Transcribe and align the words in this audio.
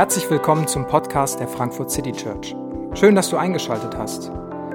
Herzlich 0.00 0.30
willkommen 0.30 0.66
zum 0.66 0.86
Podcast 0.86 1.40
der 1.40 1.46
Frankfurt 1.46 1.90
City 1.90 2.12
Church. 2.12 2.56
Schön, 2.94 3.14
dass 3.14 3.28
du 3.28 3.36
eingeschaltet 3.36 3.94
hast. 3.98 4.30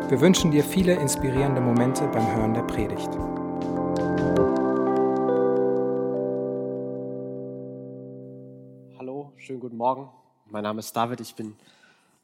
Wir 0.08 0.22
wünschen 0.22 0.52
dir 0.52 0.64
viele 0.64 0.94
inspirierende 0.94 1.62
Momente 1.62 2.08
beim 2.10 2.36
Hören 2.36 2.54
der 2.54 2.62
Predigt. 2.62 3.10
Hallo, 9.00 9.34
schönen 9.38 9.60
guten 9.60 9.78
Morgen. 9.78 10.12
Mein 10.46 10.62
Name 10.62 10.78
ist 10.78 10.96
David, 10.96 11.20
ich 11.22 11.34
bin 11.34 11.56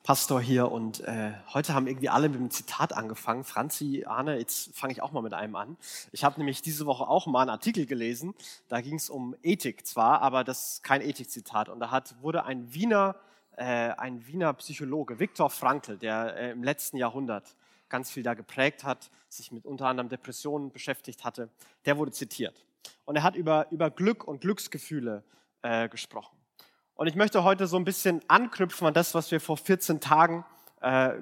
Pastor 0.04 0.42
hier 0.42 0.72
und 0.72 1.02
äh, 1.02 1.32
heute 1.54 1.76
haben 1.76 1.86
irgendwie 1.86 2.10
alle 2.10 2.28
mit 2.28 2.40
einem 2.40 2.50
Zitat 2.50 2.92
angefangen. 2.92 3.44
Franzi, 3.44 4.04
Arne, 4.08 4.40
jetzt 4.40 4.76
fange 4.76 4.94
ich 4.94 5.02
auch 5.04 5.12
mal 5.12 5.22
mit 5.22 5.36
einem 5.36 5.56
an. 5.56 5.78
Ich 6.12 6.24
habe 6.24 6.40
nämlich 6.40 6.64
diese 6.64 6.88
Woche 6.88 7.08
auch 7.08 7.28
mal 7.28 7.42
einen 7.42 7.52
Artikel 7.52 7.86
gelesen, 7.86 8.34
da 8.68 8.82
ging 8.82 8.96
es 8.96 9.12
um 9.12 9.36
Ethik 9.44 9.86
zwar, 9.86 10.24
aber 10.24 10.44
das 10.44 10.74
ist 10.74 10.84
kein 10.84 11.02
Ethikzitat. 11.02 11.70
Und 11.70 11.80
da 11.80 11.92
hat, 11.92 12.16
wurde 12.22 12.46
ein 12.46 12.74
Wiener, 12.74 13.16
äh, 13.58 13.64
ein 13.64 14.26
Wiener 14.26 14.54
Psychologe, 14.54 15.20
Viktor 15.20 15.52
Frankl, 15.52 15.98
der 16.00 16.36
äh, 16.36 16.52
im 16.52 16.64
letzten 16.64 16.98
Jahrhundert 16.98 17.56
ganz 17.88 18.10
viel 18.10 18.24
da 18.24 18.34
geprägt 18.34 18.84
hat, 18.84 19.12
sich 19.30 19.52
mit 19.52 19.68
unter 19.68 19.86
anderem 19.86 20.10
Depressionen 20.10 20.72
beschäftigt 20.72 21.24
hatte, 21.24 21.50
der 21.86 22.00
wurde 22.00 22.12
zitiert. 22.12 22.66
Und 23.06 23.18
er 23.18 23.24
hat 23.24 23.36
über, 23.36 23.68
über 23.70 23.92
Glück 23.92 24.28
und 24.28 24.42
Glücksgefühle 24.42 25.24
äh, 25.62 25.88
gesprochen. 25.90 26.41
Und 27.02 27.08
ich 27.08 27.16
möchte 27.16 27.44
heute 27.44 27.66
so 27.66 27.78
ein 27.78 27.84
bisschen 27.84 28.22
anknüpfen 28.28 28.86
an 28.86 28.94
das, 28.94 29.16
was 29.16 29.32
wir 29.32 29.42
vor 29.42 29.58
14 29.58 30.02
Tagen 30.02 30.46
äh, 30.82 31.14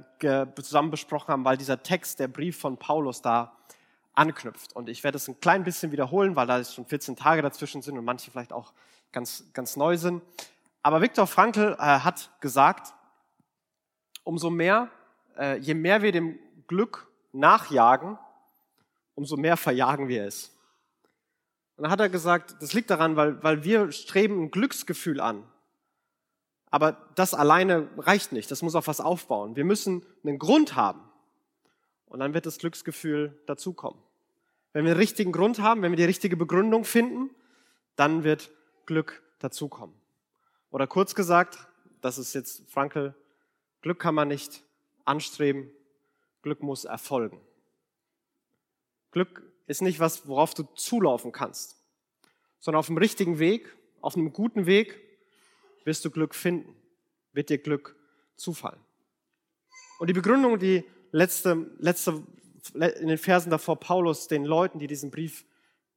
zusammen 0.61 0.91
besprochen 0.91 1.29
haben, 1.31 1.45
weil 1.45 1.55
dieser 1.55 1.81
Text, 1.81 2.19
der 2.19 2.27
Brief 2.27 2.59
von 2.59 2.75
Paulus 2.75 3.21
da 3.21 3.55
anknüpft. 4.13 4.75
Und 4.75 4.89
ich 4.89 5.05
werde 5.05 5.15
es 5.15 5.29
ein 5.29 5.39
klein 5.39 5.63
bisschen 5.63 5.93
wiederholen, 5.93 6.35
weil 6.35 6.47
da 6.47 6.61
schon 6.65 6.85
14 6.85 7.15
Tage 7.15 7.41
dazwischen 7.41 7.81
sind 7.81 7.97
und 7.97 8.03
manche 8.03 8.29
vielleicht 8.29 8.51
auch 8.51 8.73
ganz, 9.13 9.45
ganz 9.53 9.77
neu 9.77 9.95
sind. 9.95 10.21
Aber 10.83 10.99
Viktor 10.99 11.27
Frankl 11.27 11.77
äh, 11.79 11.81
hat 11.81 12.29
gesagt, 12.41 12.93
umso 14.25 14.49
mehr, 14.49 14.89
äh, 15.37 15.59
je 15.59 15.75
mehr 15.75 16.01
wir 16.01 16.11
dem 16.11 16.37
Glück 16.67 17.07
nachjagen, 17.31 18.17
umso 19.15 19.37
mehr 19.37 19.55
verjagen 19.55 20.09
wir 20.09 20.25
es. 20.25 20.53
Und 21.77 21.83
dann 21.83 21.91
hat 21.91 22.01
er 22.01 22.09
gesagt, 22.09 22.57
das 22.59 22.73
liegt 22.73 22.89
daran, 22.89 23.15
weil, 23.15 23.41
weil 23.41 23.63
wir 23.63 23.93
streben 23.93 24.43
ein 24.43 24.51
Glücksgefühl 24.51 25.21
an. 25.21 25.45
Aber 26.71 27.09
das 27.15 27.33
alleine 27.33 27.89
reicht 27.97 28.31
nicht. 28.31 28.51
Das 28.51 28.61
muss 28.61 28.75
auf 28.75 28.87
was 28.87 29.01
aufbauen. 29.01 29.55
Wir 29.55 29.65
müssen 29.65 30.05
einen 30.23 30.37
Grund 30.37 30.75
haben. 30.75 31.01
Und 32.05 32.19
dann 32.19 32.33
wird 32.33 32.45
das 32.45 32.57
Glücksgefühl 32.57 33.39
dazukommen. 33.45 33.99
Wenn 34.73 34.85
wir 34.85 34.93
den 34.93 34.99
richtigen 34.99 35.31
Grund 35.31 35.59
haben, 35.59 35.81
wenn 35.81 35.91
wir 35.91 35.97
die 35.97 36.03
richtige 36.03 36.37
Begründung 36.37 36.83
finden, 36.83 37.31
dann 37.95 38.23
wird 38.23 38.51
Glück 38.85 39.21
dazukommen. 39.39 39.95
Oder 40.71 40.85
kurz 40.85 41.15
gesagt, 41.15 41.57
das 42.01 42.17
ist 42.17 42.33
jetzt 42.33 42.69
Frankel, 42.69 43.15
Glück 43.81 43.99
kann 43.99 44.15
man 44.15 44.27
nicht 44.27 44.63
anstreben, 45.05 45.71
Glück 46.41 46.61
muss 46.61 46.85
erfolgen. 46.85 47.39
Glück 49.11 49.43
ist 49.65 49.81
nicht 49.81 49.99
was, 49.99 50.27
worauf 50.27 50.53
du 50.53 50.63
zulaufen 50.75 51.31
kannst, 51.31 51.77
sondern 52.59 52.79
auf 52.79 52.87
dem 52.87 52.97
richtigen 52.97 53.39
Weg, 53.39 53.75
auf 54.01 54.15
einem 54.15 54.33
guten 54.33 54.65
Weg 54.65 54.99
wirst 55.89 56.05
du 56.05 56.11
Glück 56.11 56.35
finden, 56.35 56.75
wird 57.33 57.49
dir 57.49 57.57
Glück 57.57 57.95
zufallen. 58.35 58.79
Und 59.97 60.07
die 60.07 60.13
Begründung, 60.13 60.59
die 60.59 60.85
letzte, 61.11 61.65
letzte, 61.79 62.23
in 62.75 63.07
den 63.07 63.17
Versen 63.17 63.49
davor 63.49 63.79
Paulus 63.79 64.27
den 64.27 64.45
Leuten, 64.45 64.77
die 64.77 64.85
diesen 64.85 65.09
Brief 65.09 65.45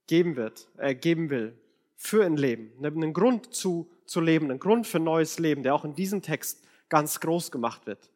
geben 0.06 0.36
wird, 0.36 0.66
äh, 0.78 0.94
geben 0.94 1.28
will, 1.28 1.58
für 1.96 2.24
ein 2.24 2.38
Leben, 2.38 2.72
ne, 2.80 2.88
einen 2.88 3.12
Grund 3.12 3.54
zu, 3.54 3.90
zu 4.06 4.22
leben, 4.22 4.50
einen 4.50 4.58
Grund 4.58 4.86
für 4.86 4.98
neues 4.98 5.38
Leben, 5.38 5.62
der 5.62 5.74
auch 5.74 5.84
in 5.84 5.94
diesem 5.94 6.22
Text 6.22 6.64
ganz 6.88 7.20
groß 7.20 7.50
gemacht 7.50 7.86
wird, 7.86 8.10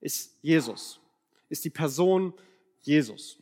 ist 0.00 0.36
Jesus, 0.42 1.00
ist 1.48 1.64
die 1.64 1.70
Person 1.70 2.34
Jesus. 2.80 3.38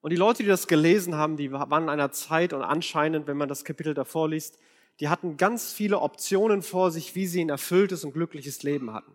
Und 0.00 0.10
die 0.10 0.16
Leute, 0.16 0.42
die 0.42 0.48
das 0.48 0.66
gelesen 0.66 1.14
haben, 1.14 1.36
die 1.36 1.52
waren 1.52 1.84
in 1.84 1.88
einer 1.88 2.10
Zeit 2.10 2.52
und 2.52 2.62
anscheinend, 2.62 3.28
wenn 3.28 3.36
man 3.36 3.48
das 3.48 3.64
Kapitel 3.64 3.94
davor 3.94 4.28
liest, 4.28 4.58
die 5.00 5.08
hatten 5.08 5.36
ganz 5.36 5.72
viele 5.72 6.00
Optionen 6.00 6.62
vor 6.62 6.90
sich, 6.90 7.14
wie 7.14 7.26
sie 7.26 7.44
ein 7.44 7.50
erfülltes 7.50 8.04
und 8.04 8.12
glückliches 8.12 8.62
Leben 8.62 8.92
hatten. 8.92 9.12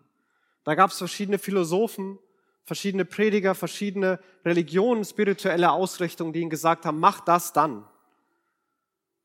Da 0.64 0.74
gab 0.74 0.90
es 0.90 0.98
verschiedene 0.98 1.38
Philosophen, 1.38 2.18
verschiedene 2.64 3.04
Prediger, 3.04 3.54
verschiedene 3.54 4.18
Religionen, 4.44 5.04
spirituelle 5.04 5.70
Ausrichtungen, 5.70 6.32
die 6.32 6.40
ihnen 6.40 6.50
gesagt 6.50 6.86
haben, 6.86 6.98
mach 6.98 7.20
das 7.20 7.52
dann. 7.52 7.86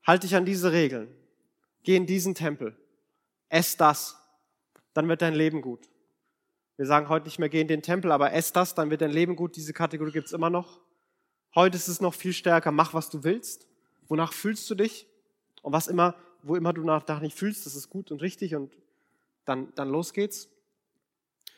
Halt 0.06 0.22
dich 0.22 0.36
an 0.36 0.44
diese 0.44 0.72
Regeln. 0.72 1.08
Geh 1.82 1.96
in 1.96 2.06
diesen 2.06 2.34
Tempel. 2.34 2.76
Ess 3.48 3.76
das. 3.76 4.16
Dann 4.92 5.08
wird 5.08 5.22
dein 5.22 5.34
Leben 5.34 5.62
gut. 5.62 5.88
Wir 6.76 6.86
sagen 6.86 7.08
heute 7.08 7.26
nicht 7.26 7.38
mehr, 7.38 7.48
geh 7.48 7.60
in 7.60 7.68
den 7.68 7.82
Tempel, 7.82 8.12
aber 8.12 8.32
ess 8.32 8.52
das, 8.52 8.74
dann 8.74 8.90
wird 8.90 9.02
dein 9.02 9.10
Leben 9.10 9.36
gut. 9.36 9.56
Diese 9.56 9.72
Kategorie 9.72 10.12
gibt's 10.12 10.32
immer 10.32 10.50
noch. 10.50 10.80
Heute 11.54 11.76
ist 11.76 11.88
es 11.88 12.00
noch 12.00 12.14
viel 12.14 12.32
stärker, 12.32 12.70
mach, 12.70 12.94
was 12.94 13.10
du 13.10 13.24
willst. 13.24 13.66
Wonach 14.08 14.32
fühlst 14.32 14.68
du 14.70 14.74
dich? 14.74 15.06
Und 15.62 15.72
was 15.72 15.88
immer 15.88 16.14
wo 16.42 16.56
immer 16.56 16.72
du 16.72 16.82
nach 16.84 17.20
nicht 17.20 17.36
fühlst, 17.36 17.66
das 17.66 17.74
ist 17.74 17.90
gut 17.90 18.10
und 18.10 18.22
richtig 18.22 18.54
und 18.54 18.72
dann, 19.44 19.72
dann 19.74 19.88
los 19.88 20.12
geht's. 20.12 20.48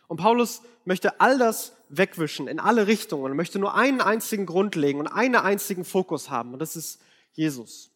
Und 0.08 0.18
Paulus 0.18 0.62
möchte 0.84 1.20
all 1.20 1.38
das 1.38 1.74
wegwischen 1.88 2.48
in 2.48 2.60
alle 2.60 2.86
Richtungen 2.86 3.24
und 3.24 3.36
möchte 3.36 3.58
nur 3.58 3.74
einen 3.74 4.00
einzigen 4.00 4.46
Grund 4.46 4.74
legen 4.74 5.00
und 5.00 5.06
einen 5.06 5.36
einzigen 5.36 5.84
Fokus 5.84 6.30
haben 6.30 6.52
und 6.52 6.58
das 6.58 6.76
ist 6.76 7.00
Jesus. 7.32 7.90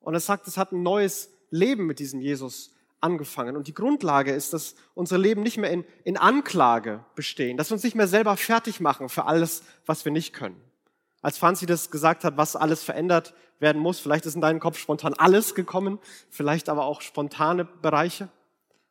Und 0.00 0.14
er 0.14 0.20
sagt, 0.20 0.46
es 0.46 0.56
hat 0.56 0.72
ein 0.72 0.82
neues 0.82 1.30
Leben 1.50 1.86
mit 1.86 1.98
diesem 1.98 2.20
Jesus 2.20 2.72
angefangen. 3.00 3.56
Und 3.56 3.66
die 3.66 3.74
Grundlage 3.74 4.32
ist, 4.32 4.52
dass 4.52 4.74
unsere 4.94 5.20
Leben 5.20 5.42
nicht 5.42 5.56
mehr 5.56 5.70
in, 5.70 5.84
in 6.04 6.16
Anklage 6.16 7.04
bestehen, 7.14 7.56
dass 7.56 7.70
wir 7.70 7.74
uns 7.74 7.84
nicht 7.84 7.96
mehr 7.96 8.08
selber 8.08 8.36
fertig 8.36 8.80
machen 8.80 9.08
für 9.08 9.24
alles, 9.24 9.62
was 9.84 10.04
wir 10.04 10.12
nicht 10.12 10.32
können 10.32 10.60
als 11.26 11.38
Franzi 11.38 11.66
das 11.66 11.90
gesagt 11.90 12.22
hat, 12.22 12.36
was 12.36 12.54
alles 12.54 12.84
verändert 12.84 13.34
werden 13.58 13.82
muss. 13.82 13.98
Vielleicht 13.98 14.26
ist 14.26 14.36
in 14.36 14.40
deinem 14.40 14.60
Kopf 14.60 14.78
spontan 14.78 15.12
alles 15.12 15.56
gekommen, 15.56 15.98
vielleicht 16.30 16.68
aber 16.68 16.84
auch 16.84 17.00
spontane 17.00 17.64
Bereiche. 17.64 18.28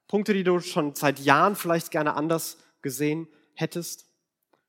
Punkte, 0.09 0.33
die 0.33 0.43
du 0.43 0.59
schon 0.59 0.95
seit 0.95 1.21
Jahren 1.21 1.55
vielleicht 1.55 1.91
gerne 1.91 2.13
anders 2.13 2.57
gesehen 2.81 3.29
hättest. 3.53 4.09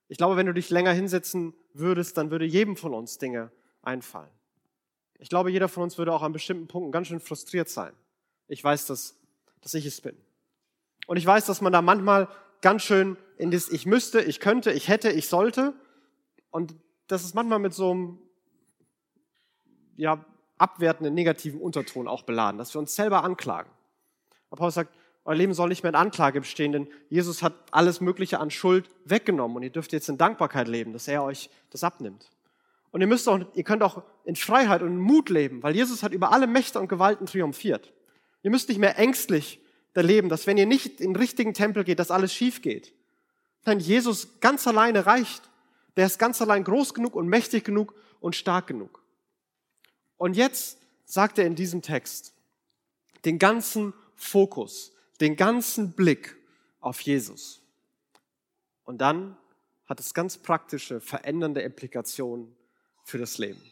Ich 0.07 0.17
glaube, 0.17 0.37
wenn 0.37 0.47
du 0.47 0.55
dich 0.55 0.71
länger 0.71 0.93
hinsetzen 0.93 1.55
würdest, 1.73 2.17
dann 2.17 2.31
würde 2.31 2.45
jedem 2.45 2.77
von 2.77 2.95
uns 2.95 3.19
Dinge 3.19 3.51
einfallen. 3.83 4.31
Ich 5.19 5.29
glaube, 5.29 5.51
jeder 5.51 5.67
von 5.67 5.83
uns 5.83 5.99
würde 5.99 6.13
auch 6.13 6.23
an 6.23 6.33
bestimmten 6.33 6.69
Punkten 6.69 6.93
ganz 6.93 7.09
schön 7.09 7.19
frustriert 7.19 7.69
sein. 7.69 7.95
Ich 8.47 8.63
weiß, 8.63 8.87
dass, 8.87 9.19
dass 9.61 9.75
ich 9.75 9.87
es 9.87 10.01
bin. 10.01 10.17
Und 11.09 11.17
ich 11.17 11.27
weiß, 11.27 11.47
dass 11.47 11.61
man 11.61 11.73
da 11.73 11.83
manchmal 11.83 12.29
ganz 12.61 12.85
schön 12.85 13.17
in 13.39 13.51
das 13.51 13.69
Ich 13.69 13.87
müsste, 13.87 14.21
ich 14.21 14.39
könnte, 14.39 14.71
ich 14.71 14.87
hätte, 14.87 15.11
ich 15.11 15.27
sollte 15.27 15.75
und 16.53 16.77
das 17.07 17.25
ist 17.25 17.35
manchmal 17.35 17.59
mit 17.59 17.75
so 17.75 17.91
einem 17.91 18.19
ja, 19.97 20.25
abwertenden, 20.59 21.15
negativen 21.15 21.61
Unterton 21.61 22.09
auch 22.09 22.23
beladen, 22.23 22.59
dass 22.59 22.75
wir 22.75 22.79
uns 22.79 22.95
selber 22.95 23.25
anklagen. 23.25 23.71
Aber 24.51 24.59
Paulus 24.59 24.75
sagt, 24.75 24.95
euer 25.25 25.35
Leben 25.35 25.55
soll 25.55 25.69
nicht 25.69 25.83
mehr 25.83 25.91
in 25.91 25.97
Anklage 25.97 26.41
bestehen, 26.41 26.73
denn 26.73 26.89
Jesus 27.09 27.43
hat 27.43 27.55
alles 27.73 28.01
Mögliche 28.01 28.39
an 28.39 28.51
Schuld 28.51 28.89
weggenommen 29.05 29.57
und 29.57 29.63
ihr 29.65 29.71
dürft 29.71 29.93
jetzt 29.93 30.09
in 30.09 30.19
Dankbarkeit 30.19 30.69
leben, 30.69 30.93
dass 30.93 31.09
er 31.09 31.25
euch 31.25 31.51
das 31.71 31.83
abnimmt. 31.83 32.31
Und 32.93 33.01
ihr 33.01 33.09
müsst 33.09 33.29
auch, 33.29 33.41
ihr 33.55 33.65
könnt 33.65 33.83
auch 33.83 34.03
in 34.25 34.37
Freiheit 34.37 34.83
und 34.83 34.89
in 34.89 34.99
Mut 34.99 35.29
leben, 35.29 35.63
weil 35.63 35.75
Jesus 35.75 36.03
hat 36.03 36.13
über 36.13 36.33
alle 36.33 36.47
Mächte 36.47 36.79
und 36.79 36.89
Gewalten 36.89 37.27
triumphiert. 37.27 37.93
Ihr 38.43 38.51
müsst 38.51 38.69
nicht 38.69 38.79
mehr 38.79 38.99
ängstlich 38.99 39.61
leben, 39.95 40.29
dass 40.29 40.47
wenn 40.47 40.59
ihr 40.59 40.67
nicht 40.67 41.01
in 41.01 41.13
den 41.13 41.17
richtigen 41.17 41.55
Tempel 41.55 41.83
geht, 41.83 41.99
dass 41.99 42.11
alles 42.11 42.33
schief 42.33 42.63
geht. 42.63 42.93
Nein, 43.65 43.81
Jesus 43.81 44.41
ganz 44.41 44.67
alleine 44.67 45.07
reicht 45.07 45.43
der 45.97 46.07
ist 46.07 46.19
ganz 46.19 46.41
allein 46.43 46.65
groß 46.65 46.95
genug 46.95 47.15
und 47.15 47.29
mächtig 47.29 47.65
genug 47.65 47.95
und 48.21 48.37
stark 48.37 48.67
genug. 48.67 49.03
Und 50.17 50.37
jetzt 50.37 50.79
sagt 51.05 51.39
er 51.39 51.47
in 51.47 51.55
diesem 51.55 51.83
Text 51.83 52.35
den 53.25 53.39
ganzen 53.39 53.93
Fokus, 54.15 54.93
den 55.21 55.37
ganzen 55.37 55.93
Blick 55.93 56.37
auf 56.81 57.01
Jesus. 57.01 57.63
Und 58.85 58.99
dann 58.99 59.37
hat 59.87 60.01
es 60.01 60.15
ganz 60.15 60.39
praktische, 60.39 61.01
verändernde 61.01 61.61
Implikationen 61.63 62.55
für 63.05 63.19
das 63.19 63.39
Leben. 63.39 63.63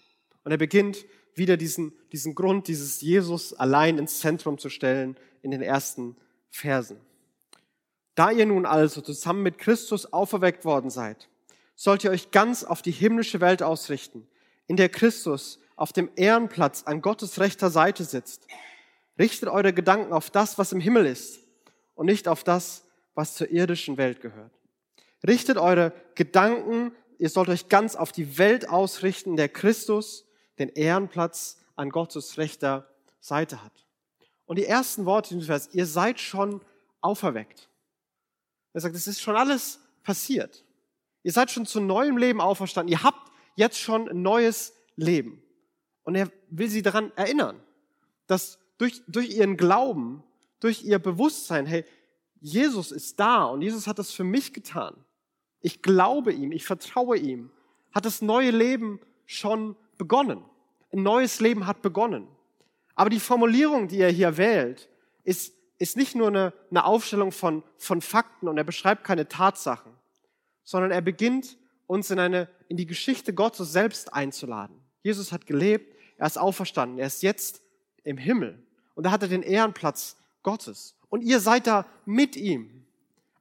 Und 0.44 0.52
er 0.52 0.58
beginnt 0.58 1.04
wieder 1.34 1.56
diesen, 1.56 1.92
diesen 2.12 2.34
Grund, 2.34 2.68
dieses 2.68 3.00
Jesus 3.00 3.52
allein 3.54 3.98
ins 3.98 4.20
Zentrum 4.20 4.58
zu 4.58 4.68
stellen 4.68 5.16
in 5.42 5.50
den 5.50 5.62
ersten 5.62 6.16
Versen. 6.50 7.00
Da 8.14 8.30
ihr 8.30 8.46
nun 8.46 8.66
also 8.66 9.00
zusammen 9.00 9.42
mit 9.42 9.58
Christus 9.58 10.12
auferweckt 10.12 10.64
worden 10.64 10.90
seid, 10.90 11.28
sollt 11.74 12.04
ihr 12.04 12.10
euch 12.10 12.30
ganz 12.30 12.64
auf 12.64 12.82
die 12.82 12.90
himmlische 12.90 13.40
Welt 13.40 13.62
ausrichten, 13.62 14.26
in 14.66 14.76
der 14.76 14.88
Christus 14.88 15.58
auf 15.76 15.92
dem 15.92 16.10
Ehrenplatz 16.16 16.84
an 16.84 17.02
Gottes 17.02 17.40
rechter 17.40 17.70
Seite 17.70 18.04
sitzt. 18.04 18.46
Richtet 19.18 19.48
eure 19.48 19.72
Gedanken 19.72 20.12
auf 20.12 20.30
das, 20.30 20.58
was 20.58 20.72
im 20.72 20.80
Himmel 20.80 21.06
ist 21.06 21.40
und 21.94 22.06
nicht 22.06 22.28
auf 22.28 22.44
das, 22.44 22.84
was 23.14 23.34
zur 23.34 23.50
irdischen 23.50 23.96
Welt 23.96 24.20
gehört. 24.20 24.52
Richtet 25.26 25.56
eure 25.56 25.92
Gedanken, 26.14 26.92
ihr 27.18 27.30
sollt 27.30 27.48
euch 27.48 27.68
ganz 27.68 27.96
auf 27.96 28.12
die 28.12 28.38
Welt 28.38 28.68
ausrichten, 28.68 29.30
in 29.30 29.36
der 29.36 29.48
Christus 29.48 30.26
den 30.58 30.68
Ehrenplatz 30.68 31.58
an 31.76 31.90
Gottes 31.90 32.38
rechter 32.38 32.88
Seite 33.20 33.64
hat. 33.64 33.86
Und 34.46 34.58
die 34.58 34.66
ersten 34.66 35.06
Worte 35.06 35.34
in 35.34 35.40
Vers, 35.40 35.70
ihr 35.72 35.86
seid 35.86 36.20
schon 36.20 36.60
auferweckt. 37.00 37.68
Er 38.72 38.80
sagt, 38.80 38.94
es 38.94 39.06
ist 39.06 39.20
schon 39.20 39.36
alles 39.36 39.80
passiert. 40.02 40.63
Ihr 41.24 41.32
seid 41.32 41.50
schon 41.50 41.66
zu 41.66 41.80
neuem 41.80 42.16
Leben 42.16 42.40
auferstanden. 42.40 42.92
Ihr 42.92 43.02
habt 43.02 43.32
jetzt 43.56 43.80
schon 43.80 44.08
ein 44.08 44.22
neues 44.22 44.74
Leben. 44.94 45.42
Und 46.04 46.14
er 46.14 46.30
will 46.50 46.68
sie 46.68 46.82
daran 46.82 47.10
erinnern, 47.16 47.60
dass 48.26 48.58
durch, 48.78 49.02
durch 49.08 49.30
ihren 49.30 49.56
Glauben, 49.56 50.22
durch 50.60 50.84
ihr 50.84 50.98
Bewusstsein, 50.98 51.66
hey, 51.66 51.84
Jesus 52.40 52.92
ist 52.92 53.18
da 53.18 53.46
und 53.46 53.62
Jesus 53.62 53.86
hat 53.86 53.98
das 53.98 54.12
für 54.12 54.22
mich 54.22 54.52
getan. 54.52 54.94
Ich 55.60 55.80
glaube 55.80 56.32
ihm, 56.32 56.52
ich 56.52 56.66
vertraue 56.66 57.16
ihm. 57.16 57.50
Hat 57.92 58.04
das 58.04 58.20
neue 58.20 58.50
Leben 58.50 59.00
schon 59.24 59.76
begonnen. 59.96 60.44
Ein 60.92 61.02
neues 61.02 61.40
Leben 61.40 61.66
hat 61.66 61.80
begonnen. 61.80 62.28
Aber 62.94 63.08
die 63.08 63.20
Formulierung, 63.20 63.88
die 63.88 64.00
er 64.00 64.10
hier 64.10 64.36
wählt, 64.36 64.90
ist, 65.22 65.54
ist 65.78 65.96
nicht 65.96 66.14
nur 66.14 66.28
eine, 66.28 66.52
eine 66.70 66.84
Aufstellung 66.84 67.32
von, 67.32 67.62
von 67.78 68.02
Fakten 68.02 68.46
und 68.46 68.58
er 68.58 68.64
beschreibt 68.64 69.04
keine 69.04 69.26
Tatsachen, 69.26 69.93
sondern 70.64 70.90
er 70.90 71.00
beginnt 71.00 71.56
uns 71.86 72.10
in 72.10 72.18
eine, 72.18 72.48
in 72.68 72.76
die 72.76 72.86
Geschichte 72.86 73.34
Gottes 73.34 73.72
selbst 73.72 74.12
einzuladen. 74.12 74.76
Jesus 75.02 75.32
hat 75.32 75.46
gelebt, 75.46 75.94
er 76.16 76.26
ist 76.26 76.38
auferstanden, 76.38 76.98
er 76.98 77.06
ist 77.06 77.22
jetzt 77.22 77.62
im 78.02 78.16
Himmel 78.16 78.62
und 78.94 79.04
da 79.04 79.10
hat 79.10 79.22
er 79.22 79.28
den 79.28 79.42
Ehrenplatz 79.42 80.16
Gottes. 80.42 80.96
Und 81.08 81.22
ihr 81.22 81.40
seid 81.40 81.66
da 81.66 81.86
mit 82.04 82.36
ihm. 82.36 82.84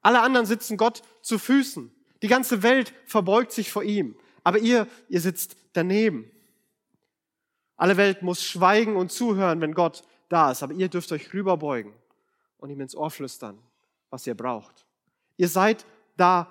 Alle 0.01 0.21
anderen 0.21 0.45
sitzen 0.45 0.77
Gott 0.77 1.01
zu 1.21 1.39
Füßen. 1.39 1.91
Die 2.21 2.27
ganze 2.27 2.63
Welt 2.63 2.93
verbeugt 3.05 3.51
sich 3.51 3.71
vor 3.71 3.83
ihm. 3.83 4.15
Aber 4.43 4.59
ihr, 4.59 4.87
ihr 5.09 5.21
sitzt 5.21 5.55
daneben. 5.73 6.29
Alle 7.77 7.97
Welt 7.97 8.21
muss 8.21 8.43
schweigen 8.43 8.95
und 8.95 9.11
zuhören, 9.11 9.61
wenn 9.61 9.73
Gott 9.73 10.03
da 10.29 10.51
ist. 10.51 10.63
Aber 10.63 10.73
ihr 10.73 10.89
dürft 10.89 11.11
euch 11.11 11.33
rüberbeugen 11.33 11.93
und 12.57 12.69
ihm 12.69 12.81
ins 12.81 12.95
Ohr 12.95 13.09
flüstern, 13.09 13.57
was 14.09 14.27
ihr 14.27 14.35
braucht. 14.35 14.85
Ihr 15.37 15.49
seid 15.49 15.85
da 16.15 16.47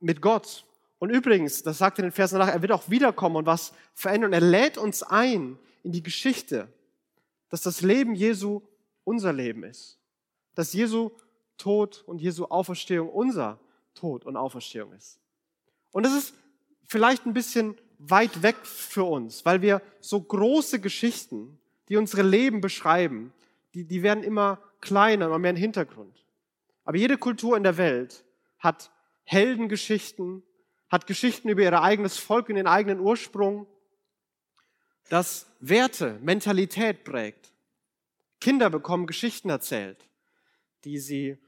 mit 0.00 0.20
Gott. 0.20 0.64
Und 0.98 1.10
übrigens, 1.10 1.62
das 1.62 1.78
sagt 1.78 1.98
er 1.98 2.04
in 2.04 2.10
den 2.10 2.14
Versen 2.14 2.38
danach, 2.38 2.52
er 2.52 2.62
wird 2.62 2.72
auch 2.72 2.88
wiederkommen 2.88 3.36
und 3.36 3.46
was 3.46 3.72
verändern. 3.94 4.32
Er 4.32 4.40
lädt 4.40 4.78
uns 4.78 5.02
ein 5.02 5.58
in 5.82 5.92
die 5.92 6.02
Geschichte, 6.02 6.68
dass 7.48 7.62
das 7.62 7.82
Leben 7.82 8.14
Jesu 8.14 8.62
unser 9.04 9.32
Leben 9.32 9.62
ist. 9.62 9.98
Dass 10.54 10.72
Jesu 10.72 11.10
Tod 11.58 12.02
und 12.06 12.20
Jesu 12.20 12.46
Auferstehung 12.46 13.08
unser 13.08 13.58
Tod 13.94 14.24
und 14.24 14.36
Auferstehung 14.36 14.92
ist. 14.92 15.18
Und 15.92 16.04
das 16.04 16.12
ist 16.12 16.34
vielleicht 16.84 17.26
ein 17.26 17.34
bisschen 17.34 17.76
weit 17.98 18.42
weg 18.42 18.56
für 18.64 19.04
uns, 19.04 19.44
weil 19.44 19.62
wir 19.62 19.80
so 20.00 20.20
große 20.20 20.80
Geschichten, 20.80 21.58
die 21.88 21.96
unsere 21.96 22.22
Leben 22.22 22.60
beschreiben, 22.60 23.32
die, 23.74 23.84
die 23.84 24.02
werden 24.02 24.22
immer 24.22 24.60
kleiner 24.80 25.30
und 25.30 25.40
mehr 25.40 25.50
im 25.50 25.56
Hintergrund. 25.56 26.24
Aber 26.84 26.96
jede 26.96 27.16
Kultur 27.16 27.56
in 27.56 27.62
der 27.62 27.76
Welt 27.76 28.24
hat 28.58 28.90
Heldengeschichten, 29.26 30.42
hat 30.88 31.06
Geschichten 31.06 31.48
über 31.48 31.62
ihr 31.62 31.82
eigenes 31.82 32.16
Volk 32.16 32.48
und 32.48 32.54
den 32.54 32.66
eigenen 32.66 33.00
Ursprung, 33.00 33.66
das 35.08 35.46
Werte, 35.60 36.18
Mentalität 36.22 37.04
prägt. 37.04 37.52
Kinder 38.40 38.70
bekommen 38.70 39.06
Geschichten 39.06 39.50
erzählt, 39.50 40.08
die 40.84 40.98
sie 40.98 41.38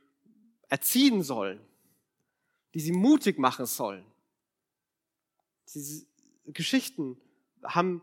erziehen 0.68 1.22
sollen, 1.22 1.60
die 2.74 2.80
sie 2.80 2.92
mutig 2.92 3.38
machen 3.38 3.66
sollen. 3.66 4.04
Diese 5.72 6.06
Geschichten 6.46 7.20
haben 7.62 8.02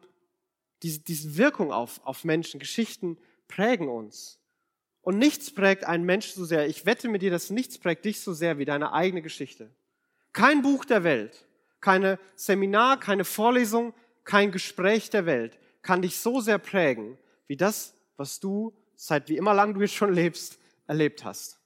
diese, 0.83 1.37
Wirkung 1.37 1.71
auf, 1.71 1.99
auf 2.05 2.23
Menschen. 2.23 2.59
Geschichten 2.59 3.17
prägen 3.47 3.87
uns. 3.87 4.39
Und 5.05 5.19
nichts 5.19 5.53
prägt 5.53 5.85
einen 5.85 6.03
Mensch 6.03 6.31
so 6.31 6.45
sehr. 6.45 6.67
Ich 6.67 6.87
wette 6.87 7.07
mit 7.07 7.21
dir, 7.21 7.29
dass 7.29 7.51
nichts 7.51 7.77
prägt 7.77 8.05
dich 8.05 8.21
so 8.21 8.33
sehr 8.33 8.57
wie 8.57 8.65
deine 8.65 8.91
eigene 8.91 9.21
Geschichte. 9.21 9.69
Kein 10.33 10.63
Buch 10.63 10.83
der 10.83 11.03
Welt, 11.03 11.45
keine 11.79 12.17
Seminar, 12.35 12.99
keine 12.99 13.23
Vorlesung, 13.23 13.93
kein 14.23 14.51
Gespräch 14.51 15.11
der 15.11 15.27
Welt 15.27 15.59
kann 15.83 16.01
dich 16.01 16.17
so 16.17 16.41
sehr 16.41 16.57
prägen 16.57 17.19
wie 17.45 17.55
das, 17.55 17.93
was 18.17 18.39
du 18.39 18.75
seit 18.95 19.29
wie 19.29 19.37
immer 19.37 19.53
lang 19.53 19.75
du 19.75 19.81
jetzt 19.81 19.93
schon 19.93 20.11
lebst, 20.11 20.57
erlebt 20.87 21.23
hast. 21.23 21.59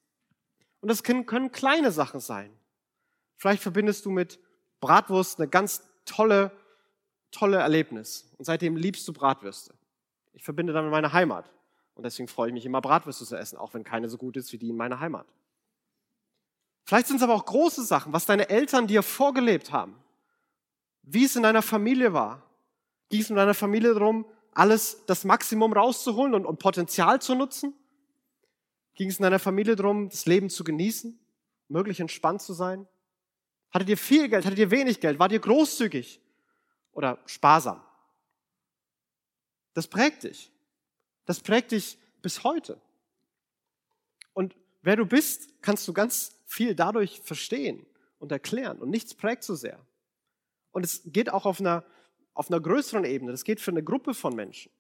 Und 0.82 0.90
das 0.90 1.04
können, 1.04 1.26
können 1.26 1.54
kleine 1.54 1.92
Sachen 1.92 2.20
sein. 2.20 2.52
Vielleicht 3.38 3.64
verbindest 3.64 4.06
du 4.06 4.12
mit 4.12 4.38
Bratwurst 4.82 5.40
eine 5.40 5.48
ganz 5.48 5.82
tolle, 6.04 6.52
tolle 7.32 7.58
Erlebnis. 7.58 8.30
Und 8.38 8.44
seitdem 8.44 8.76
liebst 8.76 9.08
du 9.08 9.14
Bratwürste. 9.14 9.74
Ich 10.34 10.44
verbinde 10.44 10.74
damit 10.74 10.92
meine 10.92 11.14
Heimat. 11.14 11.50
Und 12.00 12.04
deswegen 12.04 12.30
freue 12.30 12.48
ich 12.48 12.54
mich 12.54 12.66
immer, 12.66 12.80
Bratwürste 12.80 13.26
zu 13.26 13.36
essen, 13.36 13.58
auch 13.58 13.74
wenn 13.74 13.84
keine 13.84 14.08
so 14.08 14.18
gut 14.18 14.38
ist 14.38 14.54
wie 14.54 14.58
die 14.58 14.70
in 14.70 14.78
meiner 14.78 15.02
Heimat. 15.02 15.28
Vielleicht 16.86 17.08
sind 17.08 17.18
es 17.18 17.24
aber 17.24 17.34
auch 17.36 17.44
große 17.44 17.84
Sachen, 17.84 18.14
was 18.14 18.26
deine 18.26 18.50
Eltern 18.50 18.88
dir 18.88 19.04
vorgelebt 19.04 19.74
haben. 19.74 19.98
Wie 21.04 21.26
es 21.26 21.36
in 21.36 21.44
deiner 21.44 21.62
Familie 21.62 22.14
war. 22.14 22.42
Ging 23.10 23.20
es 23.20 23.30
in 23.30 23.36
deiner 23.36 23.54
Familie 23.54 23.94
darum, 23.94 24.26
alles, 24.54 25.06
das 25.08 25.26
Maximum 25.26 25.74
rauszuholen 25.74 26.34
und, 26.36 26.46
und 26.46 26.58
Potenzial 26.58 27.22
zu 27.22 27.36
nutzen? 27.36 27.74
Ging 28.94 29.10
es 29.10 29.18
in 29.18 29.24
deiner 29.24 29.40
Familie 29.40 29.76
darum, 29.76 30.08
das 30.08 30.26
Leben 30.26 30.50
zu 30.50 30.64
genießen, 30.64 31.20
möglich 31.68 32.00
entspannt 32.00 32.42
zu 32.42 32.54
sein? 32.54 32.88
Hattet 33.72 33.90
ihr 33.90 33.98
viel 33.98 34.30
Geld? 34.30 34.46
Hattet 34.46 34.60
ihr 34.60 34.72
wenig 34.72 35.02
Geld? 35.02 35.20
Wart 35.20 35.34
ihr 35.34 35.40
großzügig 35.40 36.22
oder 36.94 37.20
sparsam? 37.26 37.84
Das 39.74 39.90
prägt 39.90 40.24
dich. 40.24 40.54
Das 41.30 41.42
prägt 41.42 41.74
dich 41.74 42.00
bis 42.24 42.44
heute. 42.44 42.82
Und 44.34 44.56
wer 44.82 44.96
du 44.96 45.06
bist, 45.06 45.62
kannst 45.62 45.88
du 45.88 45.94
ganz 45.94 46.42
viel 46.48 46.74
dadurch 46.74 47.22
verstehen 47.22 47.86
und 48.18 48.32
erklären. 48.32 48.80
Und 48.80 48.90
nichts 48.90 49.14
prägt 49.14 49.44
so 49.44 49.54
sehr. 49.54 49.80
Und 50.72 50.84
es 50.84 51.04
geht 51.06 51.32
auch 51.32 51.46
auf 51.46 51.60
einer, 51.60 51.86
auf 52.34 52.50
einer 52.50 52.60
größeren 52.60 53.06
Ebene. 53.06 53.30
Das 53.30 53.44
geht 53.44 53.62
für 53.62 53.70
eine 53.70 53.84
Gruppe 53.84 54.16
von 54.16 54.36
Menschen. 54.36 54.72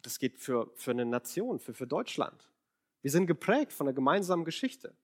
Das 0.00 0.18
geht 0.18 0.38
für, 0.38 0.72
für 0.74 0.92
eine 0.92 1.04
Nation, 1.04 1.58
für, 1.58 1.74
für 1.74 1.86
Deutschland. 1.86 2.48
Wir 3.02 3.10
sind 3.10 3.26
geprägt 3.26 3.74
von 3.74 3.88
einer 3.88 3.94
gemeinsamen 3.94 4.46
Geschichte. 4.46 4.96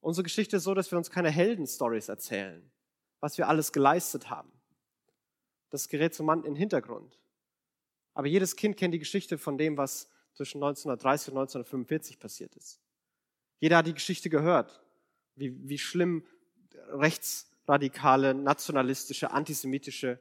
Unsere 0.00 0.24
Geschichte 0.24 0.56
ist 0.56 0.64
so, 0.64 0.74
dass 0.74 0.90
wir 0.90 0.98
uns 0.98 1.12
keine 1.12 1.30
Heldenstories 1.30 2.08
erzählen, 2.08 2.68
was 3.20 3.38
wir 3.38 3.46
alles 3.46 3.72
geleistet 3.72 4.30
haben. 4.30 4.50
Das 5.70 5.86
gerät 5.86 6.12
zum 6.12 6.26
Mann 6.26 6.40
in 6.40 6.54
den 6.54 6.56
Hintergrund. 6.56 7.21
Aber 8.14 8.26
jedes 8.26 8.56
Kind 8.56 8.76
kennt 8.76 8.94
die 8.94 8.98
Geschichte 8.98 9.38
von 9.38 9.56
dem, 9.58 9.76
was 9.76 10.08
zwischen 10.34 10.58
1930 10.58 11.32
und 11.32 11.38
1945 11.38 12.18
passiert 12.18 12.54
ist. 12.56 12.80
Jeder 13.58 13.78
hat 13.78 13.86
die 13.86 13.94
Geschichte 13.94 14.28
gehört, 14.28 14.82
wie, 15.36 15.56
wie 15.68 15.78
schlimm 15.78 16.26
rechtsradikale, 16.88 18.34
nationalistische, 18.34 19.30
antisemitische 19.30 20.18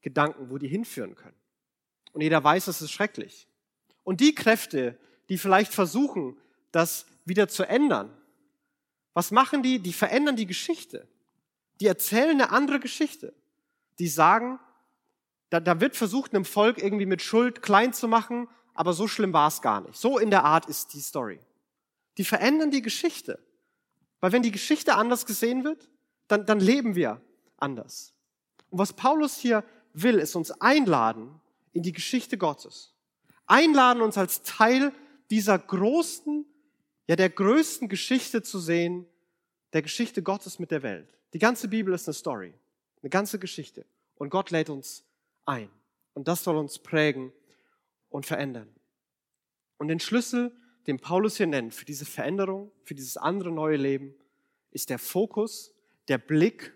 Gedanken, 0.00 0.50
wo 0.50 0.58
die 0.58 0.68
hinführen 0.68 1.14
können. 1.14 1.36
Und 2.12 2.22
jeder 2.22 2.42
weiß, 2.42 2.66
es 2.68 2.82
ist 2.82 2.90
schrecklich. 2.90 3.46
Und 4.04 4.20
die 4.20 4.34
Kräfte, 4.34 4.98
die 5.28 5.38
vielleicht 5.38 5.72
versuchen, 5.72 6.36
das 6.72 7.06
wieder 7.24 7.48
zu 7.48 7.64
ändern, 7.64 8.16
was 9.14 9.30
machen 9.30 9.62
die? 9.62 9.78
Die 9.78 9.92
verändern 9.92 10.36
die 10.36 10.46
Geschichte. 10.46 11.06
Die 11.80 11.86
erzählen 11.86 12.30
eine 12.30 12.50
andere 12.50 12.80
Geschichte. 12.80 13.34
Die 13.98 14.08
sagen, 14.08 14.58
da, 15.52 15.60
da 15.60 15.80
wird 15.82 15.96
versucht, 15.96 16.34
einem 16.34 16.46
Volk 16.46 16.82
irgendwie 16.82 17.04
mit 17.04 17.20
Schuld 17.20 17.60
klein 17.60 17.92
zu 17.92 18.08
machen, 18.08 18.48
aber 18.72 18.94
so 18.94 19.06
schlimm 19.06 19.34
war 19.34 19.48
es 19.48 19.60
gar 19.60 19.82
nicht. 19.82 19.98
So 19.98 20.18
in 20.18 20.30
der 20.30 20.44
Art 20.44 20.64
ist 20.64 20.94
die 20.94 21.00
Story. 21.00 21.38
Die 22.16 22.24
verändern 22.24 22.70
die 22.70 22.80
Geschichte. 22.80 23.38
Weil 24.20 24.32
wenn 24.32 24.42
die 24.42 24.50
Geschichte 24.50 24.94
anders 24.94 25.26
gesehen 25.26 25.62
wird, 25.62 25.90
dann, 26.26 26.46
dann 26.46 26.58
leben 26.58 26.94
wir 26.94 27.20
anders. 27.58 28.14
Und 28.70 28.78
was 28.78 28.94
Paulus 28.94 29.36
hier 29.36 29.62
will, 29.92 30.18
ist 30.18 30.36
uns 30.36 30.52
einladen 30.52 31.38
in 31.72 31.82
die 31.82 31.92
Geschichte 31.92 32.38
Gottes. 32.38 32.94
Einladen 33.44 34.00
uns 34.00 34.16
als 34.16 34.42
Teil 34.42 34.90
dieser 35.28 35.58
großen, 35.58 36.46
ja 37.08 37.16
der 37.16 37.28
größten 37.28 37.90
Geschichte 37.90 38.42
zu 38.42 38.58
sehen, 38.58 39.06
der 39.74 39.82
Geschichte 39.82 40.22
Gottes 40.22 40.58
mit 40.58 40.70
der 40.70 40.82
Welt. 40.82 41.14
Die 41.34 41.38
ganze 41.38 41.68
Bibel 41.68 41.92
ist 41.92 42.08
eine 42.08 42.14
Story, 42.14 42.54
eine 43.02 43.10
ganze 43.10 43.38
Geschichte. 43.38 43.84
Und 44.14 44.30
Gott 44.30 44.50
lädt 44.50 44.70
uns 44.70 45.04
ein. 45.44 45.70
Und 46.14 46.28
das 46.28 46.44
soll 46.44 46.56
uns 46.56 46.78
prägen 46.78 47.32
und 48.08 48.26
verändern. 48.26 48.68
Und 49.78 49.88
den 49.88 50.00
Schlüssel, 50.00 50.54
den 50.86 51.00
Paulus 51.00 51.36
hier 51.36 51.46
nennt, 51.46 51.74
für 51.74 51.84
diese 51.84 52.04
Veränderung, 52.04 52.70
für 52.84 52.94
dieses 52.94 53.16
andere 53.16 53.50
neue 53.50 53.76
Leben, 53.76 54.14
ist 54.70 54.90
der 54.90 54.98
Fokus, 54.98 55.74
der 56.08 56.18
Blick, 56.18 56.74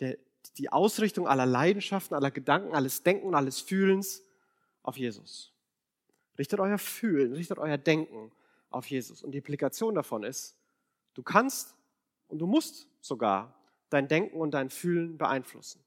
der, 0.00 0.18
die 0.56 0.70
Ausrichtung 0.70 1.26
aller 1.26 1.46
Leidenschaften, 1.46 2.14
aller 2.14 2.30
Gedanken, 2.30 2.74
alles 2.74 3.02
Denken 3.02 3.34
alles 3.34 3.60
Fühlens 3.60 4.22
auf 4.82 4.96
Jesus. 4.96 5.52
Richtet 6.38 6.60
euer 6.60 6.78
Fühlen, 6.78 7.32
richtet 7.32 7.58
euer 7.58 7.78
Denken 7.78 8.32
auf 8.70 8.86
Jesus. 8.86 9.22
Und 9.22 9.32
die 9.32 9.38
Implikation 9.38 9.94
davon 9.94 10.22
ist, 10.22 10.56
du 11.14 11.22
kannst 11.22 11.74
und 12.28 12.38
du 12.38 12.46
musst 12.46 12.88
sogar 13.00 13.54
dein 13.90 14.08
Denken 14.08 14.40
und 14.40 14.52
dein 14.52 14.70
Fühlen 14.70 15.18
beeinflussen. 15.18 15.82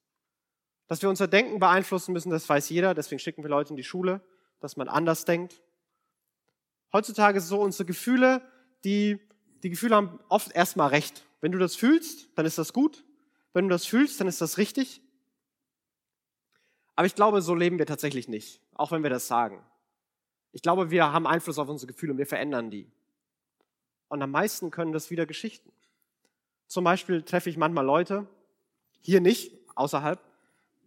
Dass 0.91 1.01
wir 1.01 1.07
unser 1.07 1.29
Denken 1.29 1.57
beeinflussen 1.57 2.11
müssen, 2.11 2.31
das 2.31 2.49
weiß 2.49 2.67
jeder. 2.67 2.93
Deswegen 2.93 3.19
schicken 3.19 3.43
wir 3.43 3.49
Leute 3.49 3.69
in 3.69 3.77
die 3.77 3.83
Schule, 3.85 4.19
dass 4.59 4.75
man 4.75 4.89
anders 4.89 5.23
denkt. 5.23 5.61
Heutzutage 6.91 7.37
ist 7.37 7.45
es 7.45 7.49
so, 7.49 7.61
unsere 7.61 7.85
Gefühle, 7.85 8.41
die, 8.83 9.17
die 9.63 9.69
Gefühle 9.69 9.95
haben 9.95 10.19
oft 10.27 10.51
erstmal 10.51 10.89
recht. 10.89 11.25
Wenn 11.39 11.53
du 11.53 11.59
das 11.59 11.77
fühlst, 11.77 12.37
dann 12.37 12.45
ist 12.45 12.57
das 12.57 12.73
gut. 12.73 13.05
Wenn 13.53 13.69
du 13.69 13.73
das 13.73 13.85
fühlst, 13.85 14.19
dann 14.19 14.27
ist 14.27 14.41
das 14.41 14.57
richtig. 14.57 15.01
Aber 16.97 17.05
ich 17.05 17.15
glaube, 17.15 17.41
so 17.41 17.55
leben 17.55 17.79
wir 17.79 17.85
tatsächlich 17.85 18.27
nicht, 18.27 18.59
auch 18.73 18.91
wenn 18.91 19.01
wir 19.01 19.09
das 19.09 19.27
sagen. 19.27 19.63
Ich 20.51 20.61
glaube, 20.61 20.91
wir 20.91 21.13
haben 21.13 21.25
Einfluss 21.25 21.57
auf 21.57 21.69
unsere 21.69 21.93
Gefühle 21.93 22.11
und 22.11 22.17
wir 22.17 22.27
verändern 22.27 22.69
die. 22.69 22.91
Und 24.09 24.21
am 24.21 24.31
meisten 24.31 24.71
können 24.71 24.91
das 24.91 25.09
wieder 25.09 25.25
Geschichten. 25.25 25.71
Zum 26.67 26.83
Beispiel 26.83 27.21
treffe 27.21 27.49
ich 27.49 27.55
manchmal 27.55 27.85
Leute, 27.85 28.27
hier 28.99 29.21
nicht, 29.21 29.53
außerhalb, 29.75 30.21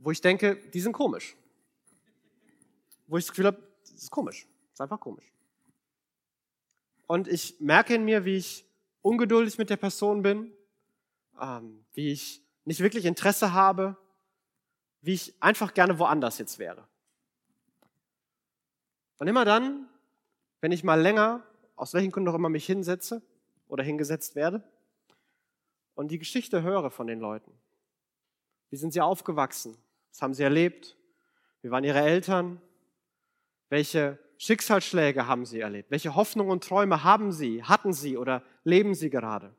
wo 0.04 0.10
ich 0.10 0.20
denke, 0.20 0.56
die 0.56 0.80
sind 0.80 0.92
komisch. 0.92 1.34
Wo 3.06 3.16
ich 3.16 3.24
das 3.24 3.30
Gefühl 3.30 3.46
habe, 3.46 3.62
das 3.80 4.02
ist 4.02 4.10
komisch. 4.10 4.46
Das 4.68 4.74
ist 4.74 4.80
einfach 4.82 5.00
komisch. 5.00 5.32
Und 7.06 7.26
ich 7.26 7.58
merke 7.58 7.94
in 7.94 8.04
mir, 8.04 8.24
wie 8.26 8.36
ich 8.36 8.66
ungeduldig 9.00 9.56
mit 9.56 9.70
der 9.70 9.78
Person 9.78 10.22
bin, 10.22 10.52
ähm, 11.40 11.84
wie 11.94 12.12
ich 12.12 12.42
nicht 12.64 12.80
wirklich 12.80 13.06
Interesse 13.06 13.52
habe, 13.52 13.96
wie 15.00 15.14
ich 15.14 15.34
einfach 15.40 15.72
gerne 15.72 15.98
woanders 15.98 16.38
jetzt 16.38 16.58
wäre. 16.58 16.86
Und 19.18 19.26
immer 19.26 19.44
dann, 19.44 19.88
wenn 20.60 20.72
ich 20.72 20.84
mal 20.84 21.00
länger, 21.00 21.42
aus 21.76 21.94
welchen 21.94 22.10
Gründen 22.10 22.28
auch 22.28 22.34
immer, 22.34 22.48
mich 22.50 22.66
hinsetze 22.66 23.22
oder 23.68 23.82
hingesetzt 23.82 24.34
werde 24.34 24.62
und 25.94 26.08
die 26.08 26.18
Geschichte 26.18 26.62
höre 26.62 26.90
von 26.90 27.06
den 27.06 27.20
Leuten. 27.20 27.52
Wie 28.70 28.76
sind 28.76 28.92
sie 28.92 29.00
aufgewachsen? 29.00 29.76
Was 30.14 30.22
haben 30.22 30.34
sie 30.34 30.44
erlebt? 30.44 30.96
Wie 31.60 31.72
waren 31.72 31.82
ihre 31.82 32.00
Eltern? 32.00 32.62
Welche 33.68 34.16
Schicksalsschläge 34.38 35.26
haben 35.26 35.44
sie 35.44 35.58
erlebt? 35.58 35.90
Welche 35.90 36.14
Hoffnungen 36.14 36.52
und 36.52 36.62
Träume 36.62 37.02
haben 37.02 37.32
sie, 37.32 37.64
hatten 37.64 37.92
sie 37.92 38.16
oder 38.16 38.44
leben 38.62 38.94
sie 38.94 39.10
gerade? 39.10 39.52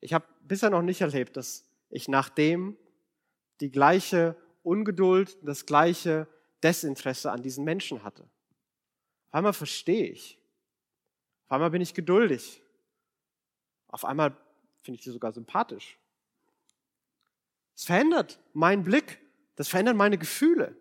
Ich 0.00 0.12
habe 0.12 0.24
bisher 0.40 0.70
noch 0.70 0.82
nicht 0.82 1.02
erlebt, 1.02 1.36
dass 1.36 1.70
ich 1.88 2.08
nach 2.08 2.28
dem 2.28 2.76
die 3.60 3.70
gleiche 3.70 4.36
Ungeduld, 4.64 5.38
das 5.42 5.64
gleiche 5.64 6.26
Desinteresse 6.64 7.30
an 7.30 7.42
diesen 7.42 7.64
Menschen 7.64 8.02
hatte. 8.02 8.24
Auf 9.28 9.34
einmal 9.34 9.52
verstehe 9.52 10.08
ich. 10.08 10.36
Auf 11.44 11.52
einmal 11.52 11.70
bin 11.70 11.80
ich 11.80 11.94
geduldig. 11.94 12.60
Auf 13.86 14.04
einmal 14.04 14.36
finde 14.82 14.98
ich 14.98 15.04
sie 15.04 15.12
sogar 15.12 15.30
sympathisch. 15.30 15.96
Es 17.76 17.84
verändert 17.84 18.40
meinen 18.52 18.82
Blick. 18.82 19.20
Das 19.54 19.68
verändert 19.68 19.96
meine 19.96 20.18
Gefühle. 20.18 20.76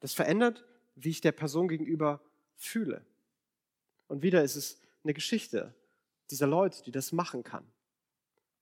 Das 0.00 0.12
verändert, 0.12 0.64
wie 0.96 1.10
ich 1.10 1.20
der 1.20 1.32
Person 1.32 1.68
gegenüber 1.68 2.20
fühle. 2.56 3.04
Und 4.08 4.22
wieder 4.22 4.42
ist 4.42 4.56
es 4.56 4.80
eine 5.04 5.14
Geschichte 5.14 5.74
dieser 6.30 6.46
Leute, 6.46 6.82
die 6.82 6.90
das 6.90 7.12
machen 7.12 7.44
kann. 7.44 7.64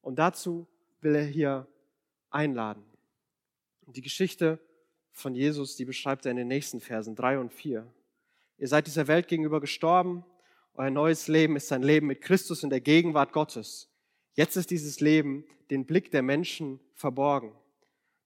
Und 0.03 0.19
dazu 0.19 0.67
will 1.01 1.15
er 1.15 1.25
hier 1.25 1.67
einladen. 2.31 2.85
Die 3.87 4.03
Geschichte 4.03 4.59
von 5.13 5.35
Jesus, 5.35 5.77
die 5.77 5.85
beschreibt 5.85 6.27
er 6.27 6.33
in 6.33 6.37
den 6.37 6.49
nächsten 6.49 6.81
Versen 6.81 7.15
drei 7.15 7.39
und 7.39 7.53
vier. 7.53 7.87
Ihr 8.59 8.69
seid 8.69 8.87
dieser 8.87 9.07
Welt 9.07 9.29
gegenüber 9.29 9.61
gestorben. 9.61 10.25
Euer 10.75 10.91
neues 10.91 11.29
Leben 11.29 11.57
ist 11.57 11.71
ein 11.73 11.83
Leben 11.83 12.07
mit 12.07 12.21
Christus 12.21 12.63
in 12.63 12.71
der 12.71 12.81
Gegenwart 12.81 13.33
Gottes. 13.33 13.89
Jetzt 14.35 14.57
ist 14.57 14.71
dieses 14.71 15.01
Leben 15.01 15.45
den 15.71 15.87
Blick 15.87 16.11
der 16.11 16.23
Menschen 16.23 16.81
verborgen. 16.95 17.53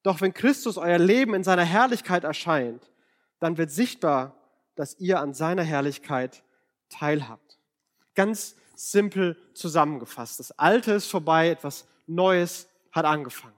Doch 0.02 0.20
wenn 0.20 0.34
Christus 0.34 0.78
euer 0.78 0.98
Leben 0.98 1.34
in 1.34 1.44
seiner 1.44 1.64
Herrlichkeit 1.64 2.24
erscheint, 2.24 2.90
dann 3.40 3.58
wird 3.58 3.70
sichtbar, 3.70 4.34
dass 4.74 4.98
ihr 4.98 5.20
an 5.20 5.34
seiner 5.34 5.62
Herrlichkeit 5.62 6.42
teilhabt. 6.88 7.58
Ganz 8.14 8.56
simpel 8.74 9.36
zusammengefasst. 9.54 10.40
Das 10.40 10.52
Alte 10.52 10.92
ist 10.92 11.08
vorbei, 11.08 11.50
etwas 11.50 11.86
Neues 12.06 12.68
hat 12.92 13.04
angefangen. 13.04 13.54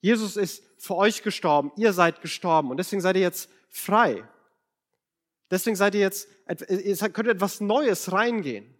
Jesus 0.00 0.36
ist 0.36 0.64
für 0.78 0.96
euch 0.96 1.22
gestorben, 1.22 1.70
ihr 1.76 1.92
seid 1.92 2.20
gestorben 2.20 2.70
und 2.70 2.76
deswegen 2.76 3.00
seid 3.00 3.16
ihr 3.16 3.22
jetzt 3.22 3.48
frei. 3.68 4.24
Deswegen 5.50 5.76
seid 5.76 5.94
ihr 5.94 6.00
jetzt, 6.00 6.28
ihr 6.68 6.96
könnt 7.10 7.28
etwas 7.28 7.60
Neues 7.60 8.10
reingehen. 8.10 8.74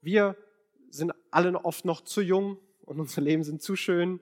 Wir 0.00 0.36
sind 0.90 1.12
alle 1.30 1.64
oft 1.64 1.84
noch 1.84 2.02
zu 2.02 2.20
jung 2.20 2.58
und 2.82 3.00
unsere 3.00 3.20
Leben 3.22 3.44
sind 3.44 3.62
zu 3.62 3.76
schön, 3.76 4.20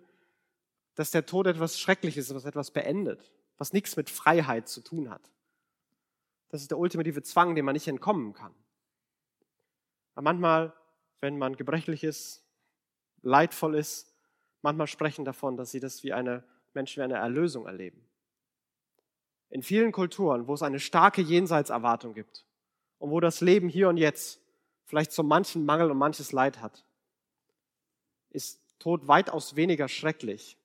dass 0.95 1.11
der 1.11 1.27
Tod 1.27 1.47
etwas 1.47 1.79
Schreckliches 1.79 2.31
ist, 2.31 2.35
was 2.35 2.45
etwas 2.45 2.71
beendet 2.71 3.33
was 3.59 3.73
nichts 3.73 3.97
mit 3.97 4.11
Freiheit 4.11 4.69
zu 4.69 4.81
tun 4.83 5.11
hat. 5.11 5.31
Das 6.49 6.63
ist 6.63 6.71
der 6.71 6.79
ultimative 6.79 7.23
Zwang, 7.23 7.55
dem 7.55 7.65
man 7.65 7.73
nicht 7.73 7.89
entkommen 7.89 8.33
kann. 8.33 8.55
Aber 10.15 10.23
manchmal, 10.23 10.73
wenn 11.21 11.39
man 11.39 11.57
gebrechlich 11.57 12.05
ist, 12.05 12.45
leidvoll 13.23 13.75
ist, 13.75 14.15
manchmal 14.63 14.87
sprechen 14.87 15.25
davon, 15.25 15.57
dass 15.57 15.71
sie 15.71 15.81
das 15.81 16.03
wie 16.03 16.13
eine 16.13 16.45
Menschen 16.75 17.01
wie 17.01 17.05
eine 17.05 17.15
Erlösung 17.17 17.67
erleben. 17.67 18.07
In 19.49 19.63
vielen 19.63 19.93
Kulturen, 19.93 20.47
wo 20.47 20.55
es 20.55 20.63
eine 20.63 20.81
starke 20.81 21.23
Jenseitserwartung 21.23 22.15
gibt 22.15 22.45
und 22.99 23.11
wo 23.11 23.21
das 23.21 23.41
Leben 23.41 23.69
hier 23.69 23.89
und 23.89 23.97
jetzt 23.97 24.41
vielleicht 24.87 25.12
so 25.12 25.23
manchen 25.23 25.66
Mangel 25.66 25.90
und 25.90 25.99
manches 25.99 26.33
Leid 26.33 26.61
hat, 26.61 26.85
ist 28.31 28.61
Tod 28.78 29.09
weitaus 29.09 29.57
weniger 29.57 29.88
schrecklich. 29.88 30.57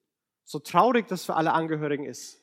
So 0.43 0.59
traurig 0.59 1.07
das 1.07 1.25
für 1.25 1.35
alle 1.35 1.53
Angehörigen 1.53 2.05
ist, 2.05 2.41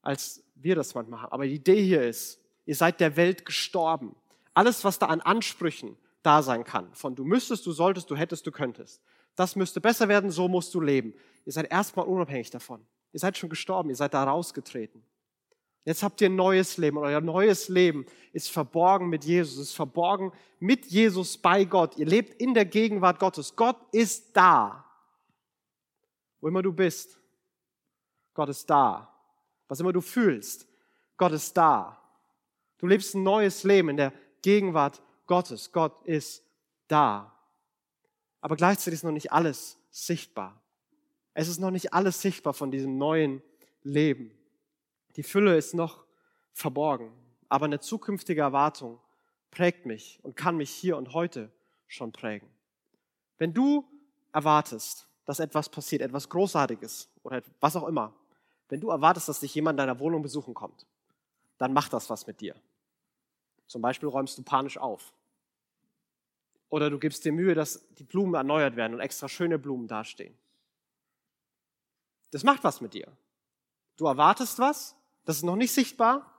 als 0.00 0.42
wir 0.54 0.74
das 0.74 0.94
manchmal 0.94 1.22
haben. 1.22 1.32
Aber 1.32 1.44
die 1.44 1.54
Idee 1.54 1.82
hier 1.82 2.02
ist, 2.02 2.40
ihr 2.64 2.76
seid 2.76 3.00
der 3.00 3.16
Welt 3.16 3.44
gestorben. 3.44 4.16
Alles, 4.54 4.84
was 4.84 4.98
da 4.98 5.06
an 5.06 5.20
Ansprüchen 5.20 5.96
da 6.22 6.42
sein 6.42 6.64
kann, 6.64 6.94
von 6.94 7.14
du 7.14 7.24
müsstest, 7.24 7.66
du 7.66 7.72
solltest, 7.72 8.10
du 8.10 8.16
hättest, 8.16 8.46
du 8.46 8.52
könntest, 8.52 9.02
das 9.34 9.56
müsste 9.56 9.80
besser 9.80 10.08
werden, 10.08 10.30
so 10.30 10.46
musst 10.46 10.72
du 10.74 10.80
leben. 10.80 11.14
Ihr 11.44 11.52
seid 11.52 11.70
erstmal 11.70 12.06
unabhängig 12.06 12.50
davon. 12.50 12.86
Ihr 13.12 13.20
seid 13.20 13.36
schon 13.36 13.50
gestorben, 13.50 13.90
ihr 13.90 13.96
seid 13.96 14.14
da 14.14 14.24
rausgetreten. 14.24 15.02
Jetzt 15.84 16.02
habt 16.02 16.20
ihr 16.20 16.28
ein 16.28 16.36
neues 16.36 16.76
Leben 16.76 16.96
und 16.96 17.04
euer 17.04 17.20
neues 17.20 17.68
Leben 17.68 18.06
ist 18.32 18.50
verborgen 18.50 19.08
mit 19.08 19.24
Jesus, 19.24 19.58
ist 19.58 19.74
verborgen 19.74 20.32
mit 20.60 20.86
Jesus 20.86 21.36
bei 21.36 21.64
Gott. 21.64 21.96
Ihr 21.96 22.06
lebt 22.06 22.40
in 22.40 22.54
der 22.54 22.64
Gegenwart 22.64 23.18
Gottes. 23.18 23.56
Gott 23.56 23.76
ist 23.90 24.36
da. 24.36 24.84
Wo 26.40 26.48
immer 26.48 26.62
du 26.62 26.72
bist, 26.72 27.18
Gott 28.34 28.48
ist 28.48 28.68
da 28.70 29.12
was 29.72 29.80
immer 29.80 29.94
du 29.94 30.02
fühlst. 30.02 30.68
Gott 31.16 31.32
ist 31.32 31.56
da. 31.56 31.98
Du 32.76 32.86
lebst 32.86 33.14
ein 33.14 33.22
neues 33.22 33.64
Leben 33.64 33.88
in 33.88 33.96
der 33.96 34.12
Gegenwart 34.42 35.00
Gottes. 35.26 35.72
Gott 35.72 36.04
ist 36.04 36.44
da. 36.88 37.34
Aber 38.42 38.56
gleichzeitig 38.56 38.98
ist 38.98 39.04
noch 39.04 39.12
nicht 39.12 39.32
alles 39.32 39.78
sichtbar. 39.90 40.60
Es 41.32 41.48
ist 41.48 41.58
noch 41.58 41.70
nicht 41.70 41.94
alles 41.94 42.20
sichtbar 42.20 42.52
von 42.52 42.70
diesem 42.70 42.98
neuen 42.98 43.40
Leben. 43.82 44.30
Die 45.16 45.22
Fülle 45.22 45.56
ist 45.56 45.74
noch 45.74 46.04
verborgen. 46.52 47.12
Aber 47.48 47.66
eine 47.66 47.80
zukünftige 47.80 48.40
Erwartung 48.40 48.98
prägt 49.50 49.84
mich 49.84 50.18
und 50.22 50.36
kann 50.36 50.56
mich 50.56 50.70
hier 50.70 50.96
und 50.96 51.12
heute 51.12 51.50
schon 51.86 52.12
prägen. 52.12 52.48
Wenn 53.38 53.52
du 53.52 53.86
erwartest, 54.32 55.06
dass 55.24 55.38
etwas 55.38 55.68
passiert, 55.68 56.02
etwas 56.02 56.28
Großartiges 56.28 57.10
oder 57.22 57.42
was 57.60 57.76
auch 57.76 57.86
immer, 57.86 58.14
wenn 58.68 58.80
du 58.80 58.88
erwartest, 58.88 59.28
dass 59.28 59.40
dich 59.40 59.54
jemand 59.54 59.74
in 59.74 59.86
deiner 59.86 59.98
Wohnung 59.98 60.22
besuchen 60.22 60.54
kommt, 60.54 60.86
dann 61.58 61.74
macht 61.74 61.92
das 61.92 62.08
was 62.08 62.26
mit 62.26 62.40
dir. 62.40 62.54
Zum 63.66 63.82
Beispiel 63.82 64.08
räumst 64.08 64.38
du 64.38 64.42
panisch 64.42 64.78
auf. 64.78 65.12
Oder 66.70 66.88
du 66.88 66.98
gibst 66.98 67.24
dir 67.24 67.32
Mühe, 67.32 67.54
dass 67.54 67.86
die 67.96 68.04
Blumen 68.04 68.34
erneuert 68.34 68.76
werden 68.76 68.94
und 68.94 69.00
extra 69.00 69.28
schöne 69.28 69.58
Blumen 69.58 69.88
dastehen. 69.88 70.36
Das 72.30 72.44
macht 72.44 72.64
was 72.64 72.80
mit 72.80 72.94
dir. 72.94 73.06
Du 73.98 74.06
erwartest 74.06 74.58
was, 74.58 74.96
das 75.24 75.36
ist 75.36 75.42
noch 75.42 75.56
nicht 75.56 75.72
sichtbar, 75.72 76.32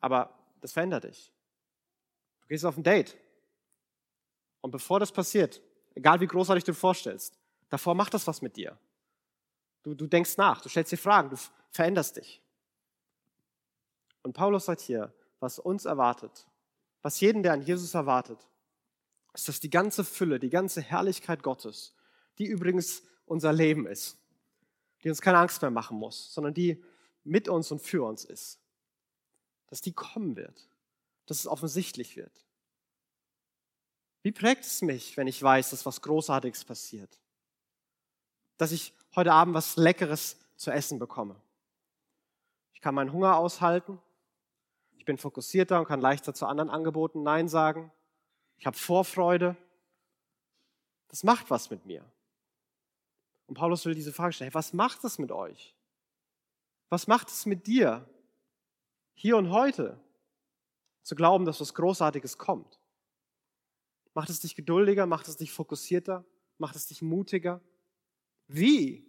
aber 0.00 0.34
das 0.60 0.72
verändert 0.72 1.04
dich. 1.04 1.32
Du 2.42 2.48
gehst 2.48 2.64
auf 2.64 2.76
ein 2.76 2.82
Date. 2.82 3.16
Und 4.60 4.70
bevor 4.70 5.00
das 5.00 5.12
passiert, 5.12 5.60
egal 5.94 6.20
wie 6.20 6.26
großartig 6.26 6.64
du 6.64 6.72
dir 6.72 6.78
vorstellst, 6.78 7.38
davor 7.68 7.94
macht 7.94 8.14
das 8.14 8.26
was 8.26 8.42
mit 8.42 8.56
dir. 8.56 8.78
Du, 9.82 9.94
du 9.94 10.06
denkst 10.06 10.36
nach, 10.36 10.60
du 10.60 10.68
stellst 10.68 10.92
dir 10.92 10.98
Fragen, 10.98 11.30
du 11.30 11.36
veränderst 11.70 12.16
dich. 12.16 12.42
Und 14.22 14.32
Paulus 14.32 14.64
sagt 14.64 14.80
hier, 14.80 15.12
was 15.40 15.58
uns 15.58 15.84
erwartet, 15.84 16.46
was 17.02 17.20
jeden, 17.20 17.42
der 17.42 17.52
an 17.52 17.62
Jesus 17.62 17.94
erwartet, 17.94 18.48
ist, 19.32 19.48
dass 19.48 19.60
die 19.60 19.70
ganze 19.70 20.04
Fülle, 20.04 20.40
die 20.40 20.50
ganze 20.50 20.80
Herrlichkeit 20.80 21.42
Gottes, 21.42 21.94
die 22.38 22.46
übrigens 22.46 23.02
unser 23.26 23.52
Leben 23.52 23.86
ist, 23.86 24.18
die 25.02 25.08
uns 25.08 25.20
keine 25.20 25.38
Angst 25.38 25.62
mehr 25.62 25.70
machen 25.70 25.98
muss, 25.98 26.32
sondern 26.34 26.54
die 26.54 26.82
mit 27.24 27.48
uns 27.48 27.70
und 27.70 27.80
für 27.80 28.04
uns 28.04 28.24
ist, 28.24 28.60
dass 29.66 29.80
die 29.80 29.92
kommen 29.92 30.36
wird, 30.36 30.68
dass 31.26 31.38
es 31.38 31.46
offensichtlich 31.46 32.16
wird. 32.16 32.44
Wie 34.22 34.32
prägt 34.32 34.64
es 34.64 34.82
mich, 34.82 35.16
wenn 35.16 35.26
ich 35.26 35.42
weiß, 35.42 35.70
dass 35.70 35.86
was 35.86 36.02
Großartiges 36.02 36.64
passiert? 36.64 37.18
Dass 38.56 38.72
ich 38.72 38.92
heute 39.14 39.32
Abend 39.32 39.54
was 39.54 39.76
Leckeres 39.76 40.36
zu 40.56 40.70
essen 40.70 40.98
bekomme. 40.98 41.40
Ich 42.72 42.80
kann 42.80 42.94
meinen 42.94 43.12
Hunger 43.12 43.36
aushalten. 43.36 44.00
Ich 44.96 45.04
bin 45.04 45.18
fokussierter 45.18 45.78
und 45.78 45.86
kann 45.86 46.00
leichter 46.00 46.34
zu 46.34 46.46
anderen 46.46 46.70
Angeboten 46.70 47.22
Nein 47.22 47.48
sagen. 47.48 47.92
Ich 48.58 48.66
habe 48.66 48.76
Vorfreude. 48.76 49.56
Das 51.08 51.24
macht 51.24 51.50
was 51.50 51.70
mit 51.70 51.86
mir. 51.86 52.04
Und 53.46 53.54
Paulus 53.54 53.86
will 53.86 53.94
diese 53.94 54.12
Frage 54.12 54.32
stellen, 54.32 54.50
hey, 54.50 54.54
was 54.54 54.72
macht 54.72 55.02
es 55.04 55.18
mit 55.18 55.32
euch? 55.32 55.74
Was 56.88 57.06
macht 57.06 57.28
es 57.28 57.46
mit 57.46 57.66
dir, 57.66 58.08
hier 59.14 59.36
und 59.36 59.50
heute, 59.50 59.98
zu 61.02 61.14
glauben, 61.14 61.44
dass 61.44 61.60
was 61.60 61.74
Großartiges 61.74 62.38
kommt? 62.38 62.78
Macht 64.14 64.30
es 64.30 64.40
dich 64.40 64.54
geduldiger? 64.54 65.06
Macht 65.06 65.28
es 65.28 65.36
dich 65.36 65.52
fokussierter? 65.52 66.24
Macht 66.58 66.76
es 66.76 66.86
dich 66.86 67.02
mutiger? 67.02 67.60
Wie? 68.46 69.06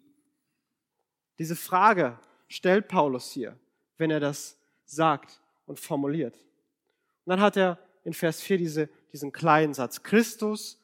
Diese 1.39 1.55
Frage 1.55 2.19
stellt 2.48 2.88
Paulus 2.88 3.31
hier, 3.31 3.57
wenn 3.98 4.12
er 4.12 4.19
das 4.19 4.57
sagt 4.86 5.41
und 5.65 5.79
formuliert. 5.79 6.36
Und 6.36 7.31
dann 7.31 7.41
hat 7.41 7.57
er 7.57 7.79
in 8.03 8.13
Vers 8.13 8.41
4 8.41 8.57
diese, 8.57 8.89
diesen 9.13 9.31
kleinen 9.31 9.74
Satz, 9.74 10.03
Christus, 10.03 10.77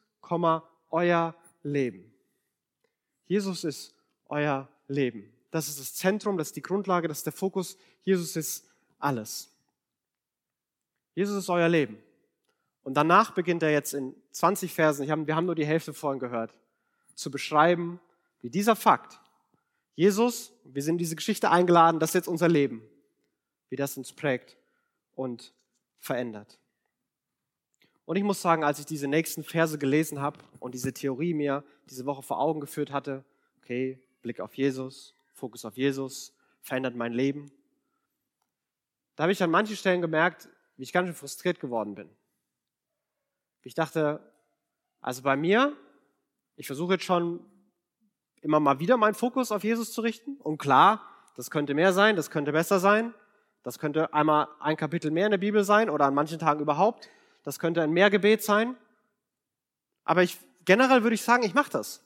euer 0.90 1.36
Leben. 1.64 2.12
Jesus 3.28 3.64
ist 3.64 3.94
euer 4.28 4.68
Leben. 4.88 5.35
Das 5.56 5.70
ist 5.70 5.80
das 5.80 5.96
Zentrum, 5.96 6.38
das 6.38 6.48
ist 6.48 6.58
die 6.58 6.62
Grundlage, 6.62 7.08
das 7.08 7.20
ist 7.20 7.28
der 7.28 7.32
Fokus. 7.32 7.78
Jesus 8.04 8.36
ist 8.36 8.68
alles. 9.00 9.50
Jesus 11.14 11.38
ist 11.38 11.50
euer 11.50 11.70
Leben. 11.70 11.98
Und 12.84 12.96
danach 12.96 13.32
beginnt 13.32 13.64
er 13.64 13.72
jetzt 13.72 13.94
in 13.94 14.14
20 14.32 14.74
Versen, 14.74 15.10
haben, 15.10 15.28
wir 15.28 15.36
haben 15.38 15.46
nur 15.46 15.56
die 15.56 15.66
Hälfte 15.66 15.94
vorhin 15.94 16.20
gehört, 16.20 16.60
zu 17.14 17.32
beschreiben, 17.32 18.02
wie 18.42 18.50
dieser 18.50 18.76
Fakt, 18.76 19.22
Jesus, 19.96 20.52
wir 20.66 20.84
sind 20.84 20.96
in 20.96 20.98
diese 20.98 21.16
Geschichte 21.16 21.50
eingeladen, 21.50 22.02
das 22.02 22.10
ist 22.10 22.16
jetzt 22.16 22.28
unser 22.28 22.50
Leben, 22.50 22.82
wie 23.70 23.78
das 23.78 23.96
uns 23.96 24.12
prägt 24.12 24.58
und 25.16 25.54
verändert. 26.00 26.60
Und 28.04 28.18
ich 28.18 28.24
muss 28.24 28.42
sagen, 28.42 28.66
als 28.66 28.80
ich 28.80 28.86
diese 28.86 29.08
nächsten 29.08 29.46
Verse 29.46 29.78
gelesen 29.78 30.20
habe 30.20 30.40
und 30.60 30.74
diese 30.74 30.92
Theorie 30.92 31.34
mir 31.34 31.64
diese 31.90 32.06
Woche 32.06 32.24
vor 32.24 32.42
Augen 32.42 32.60
geführt 32.60 32.92
hatte, 32.92 33.24
okay, 33.62 34.02
Blick 34.22 34.42
auf 34.42 34.54
Jesus, 34.56 35.15
Fokus 35.36 35.66
auf 35.66 35.78
Jesus, 35.78 36.34
verändert 36.62 36.96
mein 36.96 37.14
Leben, 37.14 37.52
da 39.16 39.24
habe 39.24 39.32
ich 39.32 39.42
an 39.42 39.50
manchen 39.50 39.76
Stellen 39.76 40.02
gemerkt, 40.02 40.50
wie 40.78 40.84
ich 40.84 40.92
ganz 40.92 41.08
schön 41.08 41.16
frustriert 41.16 41.60
geworden 41.60 41.96
bin. 41.96 42.10
Ich 43.64 43.74
dachte, 43.74 44.20
also 45.02 45.22
bei 45.22 45.36
mir, 45.38 45.76
ich 46.56 46.68
versuche 46.68 46.94
jetzt 46.94 47.06
schon 47.06 47.46
immer 48.42 48.60
mal 48.60 48.80
wieder 48.80 48.98
meinen 48.98 49.16
Fokus 49.16 49.52
auf 49.52 49.64
Jesus 49.64 49.94
zu 49.94 50.02
richten. 50.02 50.38
Und 50.38 50.58
klar, 50.58 51.02
das 51.36 51.50
könnte 51.50 51.74
mehr 51.74 51.94
sein, 51.94 52.16
das 52.16 52.30
könnte 52.30 52.52
besser 52.52 52.80
sein. 52.80 53.14
Das 53.64 53.80
könnte 53.80 54.14
einmal 54.14 54.48
ein 54.60 54.78
Kapitel 54.78 55.10
mehr 55.10 55.26
in 55.26 55.32
der 55.32 55.40
Bibel 55.40 55.64
sein 55.64 55.90
oder 55.90 56.06
an 56.06 56.14
manchen 56.14 56.38
Tagen 56.38 56.60
überhaupt. 56.60 57.10
Das 57.44 57.58
könnte 57.58 57.82
ein 57.82 57.92
Mehrgebet 57.92 58.44
sein. 58.44 58.76
Aber 60.04 60.22
ich, 60.22 60.38
generell 60.66 61.02
würde 61.02 61.16
ich 61.16 61.24
sagen, 61.24 61.44
ich 61.44 61.56
mache 61.56 61.72
das. 61.72 62.05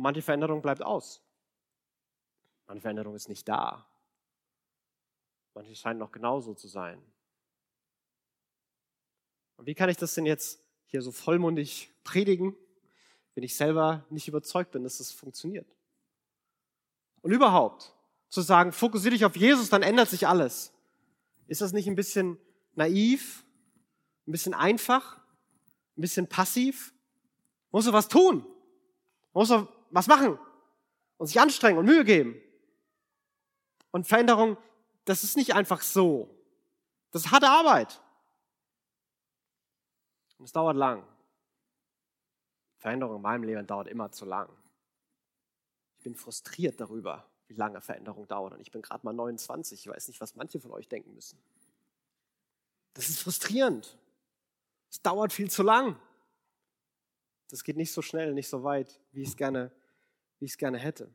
Und 0.00 0.04
manche 0.04 0.22
Veränderung 0.22 0.62
bleibt 0.62 0.82
aus. 0.82 1.20
Manche 2.66 2.80
Veränderung 2.80 3.14
ist 3.14 3.28
nicht 3.28 3.46
da. 3.46 3.86
Manche 5.52 5.76
scheint 5.76 5.98
noch 5.98 6.10
genauso 6.10 6.54
zu 6.54 6.68
sein. 6.68 7.04
Und 9.56 9.66
wie 9.66 9.74
kann 9.74 9.90
ich 9.90 9.98
das 9.98 10.14
denn 10.14 10.24
jetzt 10.24 10.64
hier 10.86 11.02
so 11.02 11.12
vollmundig 11.12 11.92
predigen, 12.02 12.56
wenn 13.34 13.44
ich 13.44 13.54
selber 13.54 14.06
nicht 14.08 14.26
überzeugt 14.26 14.70
bin, 14.70 14.84
dass 14.84 14.96
das 14.96 15.12
funktioniert? 15.12 15.70
Und 17.20 17.32
überhaupt, 17.32 17.94
zu 18.30 18.40
sagen, 18.40 18.72
fokussiere 18.72 19.12
dich 19.12 19.26
auf 19.26 19.36
Jesus, 19.36 19.68
dann 19.68 19.82
ändert 19.82 20.08
sich 20.08 20.26
alles. 20.26 20.72
Ist 21.46 21.60
das 21.60 21.74
nicht 21.74 21.88
ein 21.88 21.94
bisschen 21.94 22.38
naiv, 22.72 23.44
ein 24.26 24.32
bisschen 24.32 24.54
einfach, 24.54 25.18
ein 25.98 26.00
bisschen 26.00 26.26
passiv. 26.26 26.94
Muss 27.70 27.86
er 27.86 27.92
was 27.92 28.08
tun. 28.08 28.46
Muss 29.34 29.50
er 29.50 29.68
was 29.90 30.06
machen 30.06 30.38
und 31.18 31.26
sich 31.26 31.40
anstrengen 31.40 31.78
und 31.78 31.84
Mühe 31.84 32.04
geben. 32.04 32.40
Und 33.90 34.06
Veränderung, 34.06 34.56
das 35.04 35.24
ist 35.24 35.36
nicht 35.36 35.54
einfach 35.54 35.82
so. 35.82 36.34
Das 37.10 37.24
ist 37.24 37.30
harte 37.30 37.48
Arbeit. 37.48 38.00
Und 40.38 40.44
es 40.44 40.52
dauert 40.52 40.76
lang. 40.76 41.06
Veränderung 42.78 43.16
in 43.16 43.22
meinem 43.22 43.42
Leben 43.42 43.66
dauert 43.66 43.88
immer 43.88 44.10
zu 44.10 44.24
lang. 44.24 44.48
Ich 45.98 46.04
bin 46.04 46.14
frustriert 46.14 46.80
darüber, 46.80 47.28
wie 47.48 47.54
lange 47.54 47.80
Veränderung 47.80 48.26
dauert. 48.26 48.54
Und 48.54 48.60
ich 48.60 48.70
bin 48.70 48.80
gerade 48.80 49.04
mal 49.04 49.12
29. 49.12 49.80
Ich 49.80 49.86
weiß 49.92 50.08
nicht, 50.08 50.20
was 50.20 50.34
manche 50.36 50.60
von 50.60 50.70
euch 50.70 50.88
denken 50.88 51.12
müssen. 51.12 51.38
Das 52.94 53.08
ist 53.08 53.20
frustrierend. 53.20 53.98
Es 54.88 55.02
dauert 55.02 55.32
viel 55.32 55.50
zu 55.50 55.62
lang. 55.62 56.00
Das 57.50 57.64
geht 57.64 57.76
nicht 57.76 57.92
so 57.92 58.00
schnell, 58.00 58.32
nicht 58.32 58.48
so 58.48 58.62
weit, 58.62 59.00
wie 59.12 59.22
ich 59.22 59.28
es 59.28 59.36
gerne, 59.36 59.70
wie 60.40 60.46
ich 60.46 60.52
es 60.52 60.58
gerne 60.58 60.78
hätte. 60.78 61.14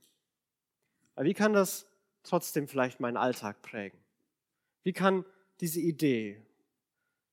Aber 1.16 1.26
wie 1.26 1.34
kann 1.34 1.54
das 1.54 1.88
trotzdem 2.24 2.68
vielleicht 2.68 3.00
meinen 3.00 3.18
Alltag 3.18 3.62
prägen? 3.62 4.00
Wie 4.84 4.94
kann 4.94 5.26
diese 5.60 5.82
Idee, 5.82 6.42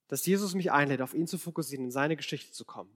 dass 0.09 0.26
Jesus 0.26 0.55
mich 0.55 0.72
einlädt, 0.72 1.02
auf 1.02 1.14
ihn 1.14 1.26
zu 1.26 1.38
fokussieren, 1.38 1.87
in 1.87 1.90
seine 1.90 2.16
Geschichte 2.16 2.52
zu 2.52 2.64
kommen, 2.64 2.92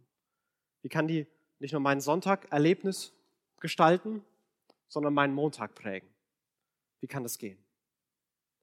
wie 0.83 0.89
kann 0.89 1.09
die 1.09 1.27
nicht 1.59 1.73
nur 1.73 1.81
meinen 1.81 2.01
Sonntag 2.01 2.51
Erlebnis 2.53 3.13
gestalten, 3.61 4.25
sondern 4.89 5.15
meinen 5.15 5.35
Montag 5.35 5.75
prägen? 5.75 6.09
Wie 7.01 7.07
kann 7.07 7.23
das 7.23 7.39
gehen? 7.39 7.59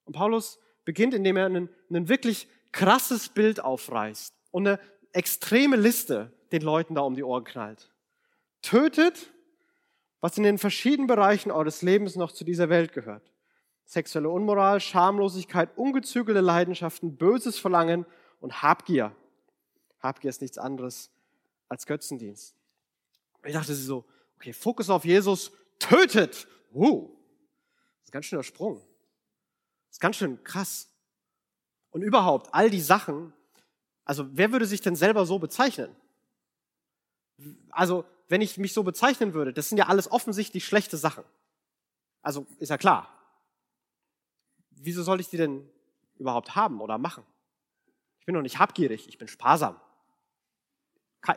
Und 0.06 0.14
Paulus 0.14 0.60
beginnt, 0.86 1.14
indem 1.14 1.38
er 1.38 1.46
einen 1.46 1.70
wirklich 1.90 2.48
krasses 2.72 3.30
Bild 3.30 3.60
aufreißt 3.60 4.34
und 4.52 4.68
eine 4.68 4.80
extreme 5.12 5.76
Liste 5.76 6.32
den 6.52 6.62
Leuten 6.62 6.96
da 6.96 7.02
um 7.02 7.16
die 7.16 7.24
Ohren 7.24 7.44
knallt. 7.44 7.92
Tötet, 8.62 9.33
was 10.24 10.38
in 10.38 10.44
den 10.44 10.58
verschiedenen 10.58 11.06
Bereichen 11.06 11.52
eures 11.52 11.82
Lebens 11.82 12.16
noch 12.16 12.32
zu 12.32 12.46
dieser 12.46 12.70
Welt 12.70 12.94
gehört. 12.94 13.30
Sexuelle 13.84 14.30
Unmoral, 14.30 14.80
Schamlosigkeit, 14.80 15.78
ungezügelte 15.78 16.40
Leidenschaften, 16.40 17.18
böses 17.18 17.60
Verlangen 17.60 18.06
und 18.40 18.62
Habgier. 18.62 19.14
Habgier 20.00 20.30
ist 20.30 20.40
nichts 20.40 20.58
anderes 20.58 21.12
als 21.68 21.86
Götzendienst. 21.86 22.56
Ich 23.44 23.52
dachte 23.52 23.76
so, 23.76 24.06
okay, 24.38 24.54
Fokus 24.54 24.90
auf 24.90 25.04
Jesus, 25.04 25.52
tötet. 25.78 26.48
Uh, 26.74 27.10
das 27.10 28.04
ist 28.04 28.08
ein 28.08 28.12
ganz 28.14 28.26
schöner 28.28 28.44
Sprung. 28.44 28.76
Das 28.78 29.98
ist 29.98 30.00
ganz 30.00 30.16
schön 30.16 30.42
krass. 30.46 30.88
Und 31.92 32.02
überhaupt, 32.02 32.48
all 32.54 32.70
die 32.70 32.80
Sachen, 32.80 33.34
also 34.06 34.26
wer 34.32 34.54
würde 34.54 34.68
sich 34.68 34.80
denn 34.80 34.96
selber 34.96 35.26
so 35.26 35.38
bezeichnen? 35.38 35.94
Also, 37.72 38.06
wenn 38.28 38.42
ich 38.42 38.58
mich 38.58 38.74
so 38.74 38.84
bezeichnen 38.84 39.34
würde, 39.34 39.54
das 39.54 39.70
sind 39.70 39.78
ja 39.78 39.88
alles 39.88 40.12
offensichtlich 40.12 40.66
schlechte 40.66 40.98
Sachen. 40.98 41.24
Also, 42.22 42.48
ist 42.60 42.70
ja 42.70 42.78
klar. 42.78 43.10
Wieso 44.70 45.04
soll 45.04 45.20
ich 45.20 45.30
die 45.30 45.38
denn 45.38 45.70
überhaupt 46.16 46.56
haben 46.56 46.82
oder 46.82 46.98
machen? 46.98 47.24
Ich 48.20 48.26
bin 48.26 48.36
doch 48.36 48.42
nicht 48.42 48.60
habgierig, 48.60 49.08
ich 49.08 49.18
bin 49.18 49.28
sparsam. 49.28 49.80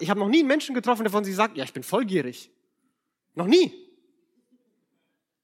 Ich 0.00 0.10
habe 0.10 0.20
noch 0.20 0.28
nie 0.28 0.40
einen 0.40 0.48
Menschen 0.48 0.74
getroffen, 0.74 1.02
der 1.02 1.12
von 1.12 1.24
sich 1.24 1.36
sagt, 1.36 1.56
ja, 1.56 1.64
ich 1.64 1.72
bin 1.72 1.82
vollgierig. 1.82 2.50
Noch 3.34 3.46
nie. 3.46 3.72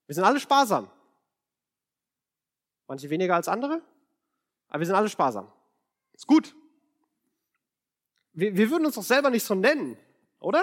Wir 0.06 0.14
sind 0.14 0.24
alle 0.24 0.40
sparsam. 0.40 0.90
Manche 2.88 3.08
weniger 3.10 3.34
als 3.36 3.48
andere, 3.48 3.80
aber 4.68 4.80
wir 4.80 4.86
sind 4.86 4.96
alle 4.96 5.08
sparsam. 5.08 5.50
Ist 6.12 6.26
gut. 6.26 6.54
Wir, 8.32 8.56
wir 8.56 8.70
würden 8.70 8.86
uns 8.86 8.96
doch 8.96 9.02
selber 9.02 9.30
nicht 9.30 9.44
so 9.44 9.54
nennen, 9.54 9.96
oder? 10.40 10.62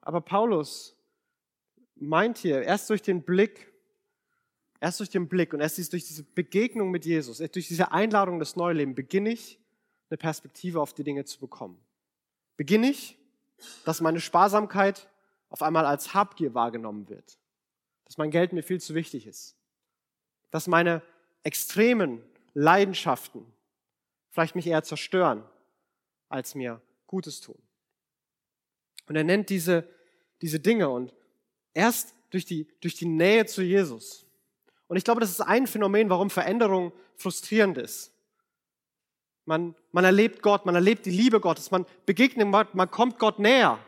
Aber 0.00 0.20
Paulus 0.20 0.96
meint 1.96 2.38
hier, 2.38 2.62
erst 2.62 2.88
durch 2.90 3.02
den 3.02 3.22
Blick, 3.22 3.72
erst 4.80 5.00
durch 5.00 5.10
den 5.10 5.28
Blick 5.28 5.52
und 5.52 5.60
erst 5.60 5.76
durch 5.92 6.06
diese 6.06 6.22
Begegnung 6.22 6.90
mit 6.90 7.04
Jesus, 7.04 7.38
durch 7.38 7.68
diese 7.68 7.92
Einladung 7.92 8.38
des 8.38 8.56
Neulebens 8.56 8.96
beginne 8.96 9.30
ich, 9.30 9.58
eine 10.08 10.16
Perspektive 10.16 10.80
auf 10.80 10.92
die 10.92 11.04
Dinge 11.04 11.24
zu 11.24 11.38
bekommen. 11.38 11.78
Beginne 12.56 12.90
ich, 12.90 13.16
dass 13.84 14.00
meine 14.00 14.20
Sparsamkeit 14.20 15.08
auf 15.50 15.62
einmal 15.62 15.86
als 15.86 16.14
Habgier 16.14 16.54
wahrgenommen 16.54 17.08
wird. 17.08 17.38
Dass 18.04 18.18
mein 18.18 18.30
Geld 18.30 18.52
mir 18.52 18.62
viel 18.62 18.80
zu 18.80 18.94
wichtig 18.94 19.26
ist. 19.26 19.56
Dass 20.50 20.66
meine 20.66 21.02
extremen 21.42 22.22
Leidenschaften 22.54 23.46
vielleicht 24.30 24.54
mich 24.54 24.66
eher 24.66 24.82
zerstören, 24.82 25.44
als 26.28 26.54
mir 26.54 26.80
Gutes 27.06 27.40
tun. 27.40 27.60
Und 29.10 29.16
er 29.16 29.24
nennt 29.24 29.50
diese, 29.50 29.88
diese 30.40 30.60
Dinge 30.60 30.88
und 30.88 31.12
erst 31.74 32.14
durch 32.30 32.44
die, 32.44 32.68
durch 32.80 32.94
die 32.94 33.06
Nähe 33.06 33.44
zu 33.44 33.60
Jesus. 33.60 34.24
Und 34.86 34.98
ich 34.98 35.02
glaube, 35.02 35.20
das 35.20 35.30
ist 35.30 35.40
ein 35.40 35.66
Phänomen, 35.66 36.08
warum 36.10 36.30
Veränderung 36.30 36.92
frustrierend 37.16 37.76
ist. 37.76 38.14
Man, 39.46 39.74
man 39.90 40.04
erlebt 40.04 40.42
Gott, 40.42 40.64
man 40.64 40.76
erlebt 40.76 41.06
die 41.06 41.10
Liebe 41.10 41.40
Gottes, 41.40 41.72
man 41.72 41.86
begegnet 42.06 42.52
Gott, 42.52 42.76
man 42.76 42.88
kommt 42.88 43.18
Gott 43.18 43.40
näher. 43.40 43.80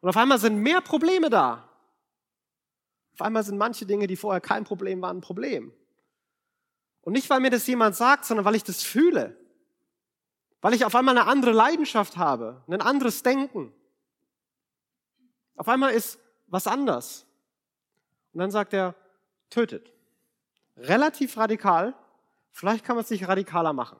Und 0.00 0.08
auf 0.08 0.16
einmal 0.16 0.38
sind 0.38 0.56
mehr 0.56 0.80
Probleme 0.80 1.28
da. 1.28 1.68
Auf 3.12 3.20
einmal 3.20 3.44
sind 3.44 3.58
manche 3.58 3.84
Dinge, 3.84 4.06
die 4.06 4.16
vorher 4.16 4.40
kein 4.40 4.64
Problem 4.64 5.02
waren, 5.02 5.18
ein 5.18 5.20
Problem. 5.20 5.74
Und 7.02 7.12
nicht, 7.12 7.28
weil 7.28 7.40
mir 7.40 7.50
das 7.50 7.66
jemand 7.66 7.96
sagt, 7.96 8.24
sondern 8.24 8.46
weil 8.46 8.54
ich 8.54 8.64
das 8.64 8.82
fühle. 8.82 9.36
Weil 10.62 10.72
ich 10.72 10.86
auf 10.86 10.94
einmal 10.94 11.18
eine 11.18 11.28
andere 11.28 11.52
Leidenschaft 11.52 12.16
habe, 12.16 12.64
ein 12.66 12.80
anderes 12.80 13.22
Denken. 13.22 13.74
Auf 15.60 15.68
einmal 15.68 15.92
ist 15.92 16.18
was 16.46 16.66
anders. 16.66 17.26
Und 18.32 18.40
dann 18.40 18.50
sagt 18.50 18.72
er, 18.72 18.94
tötet. 19.50 19.92
Relativ 20.78 21.36
radikal. 21.36 21.94
Vielleicht 22.50 22.82
kann 22.82 22.96
man 22.96 23.04
es 23.04 23.10
nicht 23.10 23.28
radikaler 23.28 23.74
machen. 23.74 23.98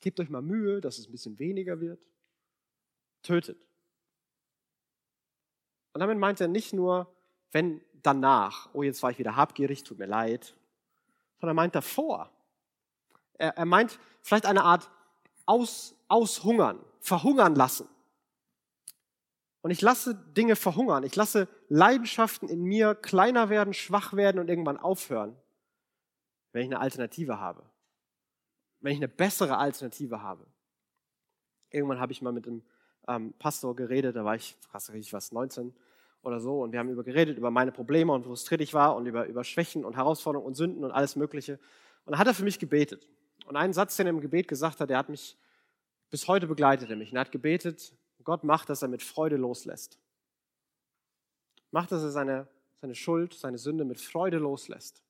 Gebt 0.00 0.18
euch 0.18 0.30
mal 0.30 0.40
Mühe, 0.40 0.80
dass 0.80 0.96
es 0.96 1.08
ein 1.08 1.12
bisschen 1.12 1.38
weniger 1.38 1.78
wird. 1.78 2.00
Tötet. 3.22 3.58
Und 5.92 6.00
damit 6.00 6.16
meint 6.16 6.40
er 6.40 6.48
nicht 6.48 6.72
nur, 6.72 7.14
wenn 7.52 7.82
danach, 7.92 8.70
oh, 8.72 8.82
jetzt 8.82 9.02
war 9.02 9.10
ich 9.10 9.18
wieder 9.18 9.36
habgierig, 9.36 9.84
tut 9.84 9.98
mir 9.98 10.06
leid, 10.06 10.56
sondern 11.38 11.54
er 11.54 11.60
meint 11.60 11.74
davor. 11.74 12.30
Er, 13.34 13.58
er 13.58 13.66
meint 13.66 13.98
vielleicht 14.22 14.46
eine 14.46 14.64
Art 14.64 14.90
aus, 15.44 15.94
aushungern, 16.08 16.82
verhungern 17.00 17.54
lassen. 17.54 17.86
Und 19.66 19.72
ich 19.72 19.82
lasse 19.82 20.14
Dinge 20.14 20.54
verhungern. 20.54 21.02
Ich 21.02 21.16
lasse 21.16 21.48
Leidenschaften 21.68 22.48
in 22.48 22.62
mir 22.62 22.94
kleiner 22.94 23.50
werden, 23.50 23.74
schwach 23.74 24.12
werden 24.12 24.38
und 24.38 24.48
irgendwann 24.48 24.76
aufhören, 24.76 25.34
wenn 26.52 26.62
ich 26.62 26.68
eine 26.68 26.78
Alternative 26.78 27.40
habe. 27.40 27.64
Wenn 28.78 28.92
ich 28.92 28.98
eine 28.98 29.08
bessere 29.08 29.58
Alternative 29.58 30.22
habe. 30.22 30.46
Irgendwann 31.70 31.98
habe 31.98 32.12
ich 32.12 32.22
mal 32.22 32.32
mit 32.32 32.46
einem 32.46 32.62
ähm, 33.08 33.34
Pastor 33.40 33.74
geredet, 33.74 34.14
da 34.14 34.24
war 34.24 34.36
ich, 34.36 34.56
was 34.70 34.88
ich 34.90 35.12
was, 35.12 35.32
19 35.32 35.74
oder 36.22 36.38
so, 36.38 36.62
und 36.62 36.70
wir 36.70 36.78
haben 36.78 36.90
über 36.90 37.02
geredet, 37.02 37.36
über 37.36 37.50
meine 37.50 37.72
Probleme 37.72 38.12
und 38.12 38.22
frustriert 38.22 38.60
ich 38.60 38.72
war 38.72 38.94
und 38.94 39.06
über, 39.06 39.26
über 39.26 39.42
Schwächen 39.42 39.84
und 39.84 39.96
Herausforderungen 39.96 40.46
und 40.46 40.54
Sünden 40.54 40.84
und 40.84 40.92
alles 40.92 41.16
Mögliche. 41.16 41.54
Und 42.04 42.12
dann 42.12 42.20
hat 42.20 42.28
er 42.28 42.34
für 42.34 42.44
mich 42.44 42.60
gebetet. 42.60 43.08
Und 43.46 43.56
einen 43.56 43.72
Satz, 43.72 43.96
den 43.96 44.06
er 44.06 44.10
im 44.10 44.20
Gebet 44.20 44.46
gesagt 44.46 44.78
hat, 44.78 44.90
der 44.90 44.98
hat 44.98 45.08
mich 45.08 45.36
bis 46.10 46.28
heute 46.28 46.46
begleitet 46.46 46.88
er 46.88 46.94
mich. 46.94 47.10
Und 47.10 47.16
er 47.16 47.22
hat 47.22 47.32
gebetet, 47.32 47.92
Gott 48.26 48.42
macht, 48.42 48.68
dass 48.68 48.82
er 48.82 48.88
mit 48.88 49.02
Freude 49.02 49.36
loslässt. 49.36 49.98
Macht, 51.70 51.92
dass 51.92 52.02
er 52.02 52.10
seine, 52.10 52.48
seine 52.80 52.96
Schuld, 52.96 53.34
seine 53.34 53.56
Sünde 53.56 53.84
mit 53.84 54.00
Freude 54.00 54.38
loslässt. 54.38 55.02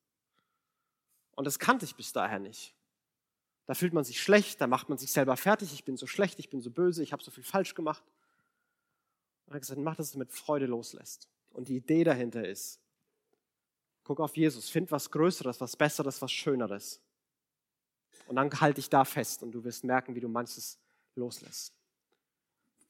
Und 1.35 1.45
das 1.45 1.57
kannte 1.57 1.83
ich 1.83 1.95
bis 1.95 2.13
daher 2.13 2.39
nicht. 2.39 2.75
Da 3.65 3.73
fühlt 3.73 3.93
man 3.93 4.03
sich 4.03 4.21
schlecht, 4.21 4.61
da 4.61 4.67
macht 4.67 4.87
man 4.87 4.99
sich 4.99 5.11
selber 5.11 5.35
fertig, 5.35 5.73
ich 5.73 5.83
bin 5.83 5.97
so 5.97 6.05
schlecht, 6.05 6.39
ich 6.39 6.49
bin 6.49 6.61
so 6.61 6.69
böse, 6.69 7.01
ich 7.01 7.11
habe 7.11 7.23
so 7.23 7.31
viel 7.31 7.43
falsch 7.43 7.73
gemacht. 7.73 8.03
Und 9.45 9.53
er 9.53 9.55
hat 9.55 9.61
gesagt, 9.61 9.81
mach, 9.81 9.95
dass 9.95 10.13
er 10.13 10.19
mit 10.19 10.31
Freude 10.31 10.67
loslässt. 10.67 11.27
Und 11.49 11.69
die 11.69 11.77
Idee 11.77 12.03
dahinter 12.03 12.47
ist, 12.47 12.79
guck 14.03 14.19
auf 14.19 14.37
Jesus, 14.37 14.69
find 14.69 14.91
was 14.91 15.09
Größeres, 15.09 15.59
was 15.59 15.75
Besseres, 15.75 16.21
was 16.21 16.31
Schöneres. 16.31 17.01
Und 18.27 18.35
dann 18.35 18.51
halte 18.61 18.79
ich 18.79 18.89
da 18.89 19.03
fest 19.05 19.41
und 19.41 19.51
du 19.53 19.63
wirst 19.63 19.83
merken, 19.83 20.13
wie 20.13 20.19
du 20.19 20.29
manches 20.29 20.77
loslässt. 21.15 21.76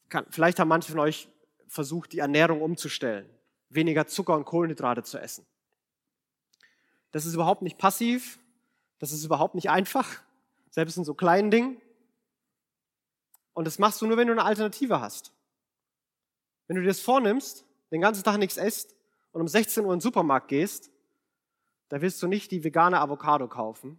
Kann, 0.08 0.26
vielleicht 0.30 0.58
haben 0.58 0.68
manche 0.68 0.90
von 0.90 1.00
euch 1.00 1.28
versucht, 1.66 2.12
die 2.12 2.18
Ernährung 2.18 2.62
umzustellen, 2.62 3.28
weniger 3.68 4.06
Zucker 4.06 4.34
und 4.34 4.44
Kohlenhydrate 4.44 5.02
zu 5.02 5.18
essen. 5.18 5.46
Das 7.10 7.26
ist 7.26 7.34
überhaupt 7.34 7.62
nicht 7.62 7.78
passiv, 7.78 8.38
das 8.98 9.12
ist 9.12 9.24
überhaupt 9.24 9.54
nicht 9.54 9.70
einfach, 9.70 10.20
selbst 10.70 10.96
in 10.96 11.04
so 11.04 11.14
kleinen 11.14 11.50
Dingen. 11.50 11.80
Und 13.52 13.66
das 13.66 13.78
machst 13.78 14.00
du 14.00 14.06
nur, 14.06 14.16
wenn 14.16 14.28
du 14.28 14.32
eine 14.32 14.44
Alternative 14.44 15.00
hast. 15.00 15.32
Wenn 16.66 16.76
du 16.76 16.82
dir 16.82 16.88
das 16.88 17.00
vornimmst, 17.00 17.64
den 17.90 18.00
ganzen 18.00 18.22
Tag 18.22 18.38
nichts 18.38 18.56
isst 18.56 18.94
und 19.32 19.40
um 19.40 19.48
16 19.48 19.84
Uhr 19.84 19.92
in 19.92 19.98
den 19.98 20.02
Supermarkt 20.02 20.48
gehst, 20.48 20.90
da 21.88 22.00
wirst 22.02 22.22
du 22.22 22.26
nicht 22.26 22.50
die 22.50 22.62
vegane 22.62 23.00
Avocado 23.00 23.48
kaufen, 23.48 23.98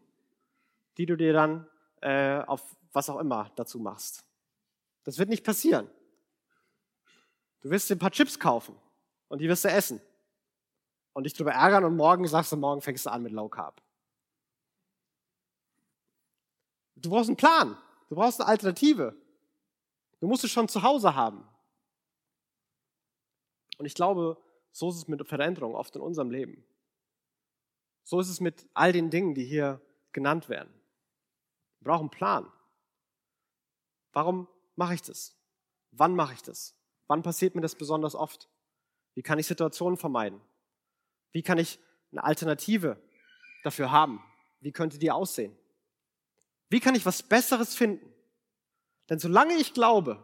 die 0.98 1.06
du 1.06 1.16
dir 1.16 1.34
dann 1.34 1.68
äh, 2.02 2.40
auf 2.42 2.64
was 2.94 3.10
auch 3.10 3.20
immer 3.20 3.52
dazu 3.56 3.80
machst. 3.80 4.24
Das 5.04 5.18
wird 5.18 5.30
nicht 5.30 5.44
passieren. 5.44 5.90
Du 7.62 7.70
wirst 7.70 7.90
dir 7.90 7.96
ein 7.96 8.00
paar 8.00 8.12
Chips 8.12 8.40
kaufen 8.40 8.76
und 9.28 9.40
die 9.40 9.48
wirst 9.48 9.66
du 9.66 9.70
essen. 9.70 10.02
Und 11.14 11.24
dich 11.24 11.34
darüber 11.34 11.52
ärgern 11.52 11.84
und 11.84 11.96
morgen 11.98 12.28
sagst 12.28 12.52
du, 12.52 12.58
morgen 12.58 12.82
fängst 12.82 13.06
du 13.06 13.12
an 13.12 13.24
mit 13.24 13.32
Low 13.32 13.50
Carb. 13.50 13.82
Du 16.96 17.10
brauchst 17.10 17.30
einen 17.30 17.38
Plan. 17.38 17.78
Du 18.10 18.16
brauchst 18.16 18.40
eine 18.40 18.50
Alternative. 18.50 19.16
Du 20.20 20.28
musst 20.28 20.44
es 20.44 20.52
schon 20.52 20.68
zu 20.68 20.84
Hause 20.84 21.16
haben. 21.16 21.48
Und 23.78 23.86
ich 23.86 23.94
glaube, 23.94 24.38
so 24.72 24.90
ist 24.90 24.98
es 24.98 25.08
mit 25.08 25.26
Veränderung 25.28 25.76
oft 25.76 25.96
in 25.96 26.02
unserem 26.02 26.30
Leben. 26.30 26.66
So 28.04 28.20
ist 28.20 28.30
es 28.30 28.40
mit 28.40 28.68
all 28.74 28.92
den 28.92 29.10
Dingen, 29.10 29.36
die 29.36 29.46
hier 29.46 29.82
genannt 30.12 30.50
werden. 30.50 30.74
Wir 31.80 31.92
brauchen 31.92 32.04
einen 32.04 32.10
Plan. 32.10 32.52
Warum 34.12 34.48
mache 34.76 34.96
ich 34.96 35.02
das? 35.02 35.36
Wann 35.92 36.16
mache 36.16 36.34
ich 36.34 36.42
das? 36.42 36.76
Wann 37.10 37.24
passiert 37.24 37.56
mir 37.56 37.62
das 37.62 37.74
besonders 37.74 38.14
oft? 38.14 38.48
Wie 39.16 39.24
kann 39.24 39.40
ich 39.40 39.48
Situationen 39.48 39.98
vermeiden? 39.98 40.40
Wie 41.32 41.42
kann 41.42 41.58
ich 41.58 41.80
eine 42.12 42.24
Alternative 42.24 43.02
dafür 43.64 43.92
haben? 43.92 44.24
Wie 44.60 44.72
könnte 44.72 45.00
die 45.00 45.10
aussehen? 45.10 45.58
Wie 46.70 46.80
kann 46.80 46.94
ich 46.94 47.08
was 47.08 47.24
Besseres 47.24 47.76
finden? 47.76 48.14
Denn 49.10 49.18
solange 49.18 49.56
ich 49.56 49.74
glaube, 49.74 50.24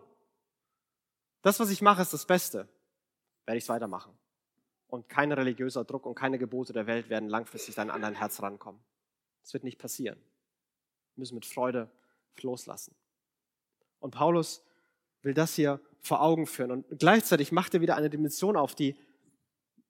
das, 1.42 1.60
was 1.60 1.72
ich 1.72 1.82
mache, 1.82 2.04
ist 2.04 2.14
das 2.14 2.28
Beste, 2.28 2.70
werde 3.46 3.58
ich 3.58 3.64
es 3.64 3.70
weitermachen. 3.70 4.16
Und 4.86 5.10
kein 5.10 5.32
religiöser 5.32 5.86
Druck 5.86 6.06
und 6.06 6.14
keine 6.14 6.38
Gebote 6.38 6.72
der 6.72 6.86
Welt 6.86 7.10
werden 7.10 7.30
langfristig 7.30 7.80
an 7.80 7.88
dein 7.88 8.14
Herz 8.14 8.44
rankommen. 8.44 8.80
Das 9.42 9.54
wird 9.54 9.64
nicht 9.64 9.80
passieren. 9.80 10.20
Wir 11.16 11.22
müssen 11.22 11.36
mit 11.36 11.48
Freude 11.48 11.90
loslassen. 12.44 12.96
Und 14.00 14.12
Paulus 14.12 14.64
will 15.24 15.34
das 15.34 15.56
hier 15.56 15.80
vor 16.06 16.22
Augen 16.22 16.46
führen. 16.46 16.72
Und 16.72 17.00
gleichzeitig 17.00 17.52
macht 17.52 17.74
er 17.74 17.82
wieder 17.82 17.96
eine 17.96 18.10
Dimension 18.10 18.56
auf, 18.56 18.76
die, 18.76 18.96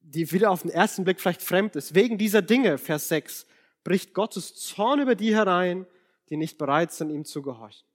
die 0.00 0.30
wieder 0.32 0.50
auf 0.50 0.62
den 0.62 0.70
ersten 0.70 1.04
Blick 1.04 1.20
vielleicht 1.20 1.42
fremd 1.42 1.76
ist. 1.76 1.94
Wegen 1.94 2.18
dieser 2.18 2.42
Dinge, 2.42 2.78
Vers 2.78 3.08
6, 3.08 3.46
bricht 3.84 4.14
Gottes 4.14 4.54
Zorn 4.54 5.00
über 5.00 5.14
die 5.14 5.34
herein, 5.34 5.86
die 6.28 6.36
nicht 6.36 6.58
bereit 6.58 6.92
sind, 6.92 7.10
ihm 7.10 7.24
zu 7.24 7.42
gehorchen. 7.42 7.86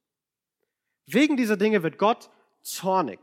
Wegen 1.06 1.36
dieser 1.36 1.58
Dinge 1.58 1.84
wird 1.84 1.98
Gott 1.98 2.30
zornig. 2.62 3.20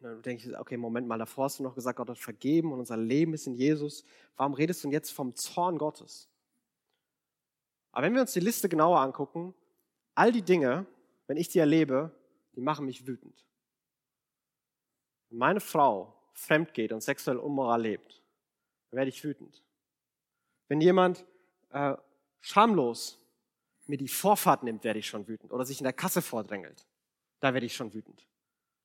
Und 0.00 0.04
dann 0.04 0.22
denke 0.22 0.48
ich, 0.48 0.58
okay, 0.58 0.76
Moment 0.76 1.06
mal, 1.06 1.18
davor 1.18 1.44
hast 1.44 1.58
du 1.58 1.62
noch 1.62 1.74
gesagt, 1.74 1.98
Gott 1.98 2.08
hat 2.08 2.18
vergeben 2.18 2.72
und 2.72 2.80
unser 2.80 2.96
Leben 2.96 3.34
ist 3.34 3.46
in 3.46 3.54
Jesus. 3.54 4.02
Warum 4.36 4.54
redest 4.54 4.82
du 4.82 4.88
denn 4.88 4.92
jetzt 4.92 5.10
vom 5.10 5.36
Zorn 5.36 5.76
Gottes? 5.76 6.28
Aber 7.92 8.06
wenn 8.06 8.14
wir 8.14 8.22
uns 8.22 8.32
die 8.32 8.40
Liste 8.40 8.68
genauer 8.68 9.00
angucken, 9.00 9.54
all 10.14 10.32
die 10.32 10.42
Dinge, 10.42 10.86
wenn 11.26 11.36
ich 11.36 11.48
die 11.48 11.58
erlebe, 11.58 12.10
die 12.60 12.64
machen 12.64 12.84
mich 12.84 13.06
wütend. 13.06 13.42
Wenn 15.30 15.38
meine 15.38 15.60
Frau 15.60 16.14
fremd 16.34 16.74
geht 16.74 16.92
und 16.92 17.00
sexuell 17.00 17.38
unmoral 17.38 17.80
lebt, 17.80 18.22
dann 18.90 18.98
werde 18.98 19.08
ich 19.08 19.24
wütend. 19.24 19.62
Wenn 20.68 20.82
jemand 20.82 21.24
äh, 21.70 21.96
schamlos 22.42 23.18
mir 23.86 23.96
die 23.96 24.08
Vorfahrt 24.08 24.62
nimmt, 24.62 24.84
werde 24.84 24.98
ich 24.98 25.06
schon 25.06 25.26
wütend. 25.26 25.52
Oder 25.52 25.64
sich 25.64 25.80
in 25.80 25.84
der 25.84 25.94
Kasse 25.94 26.20
vordrängelt, 26.20 26.86
da 27.40 27.54
werde 27.54 27.64
ich 27.64 27.74
schon 27.74 27.94
wütend. 27.94 28.26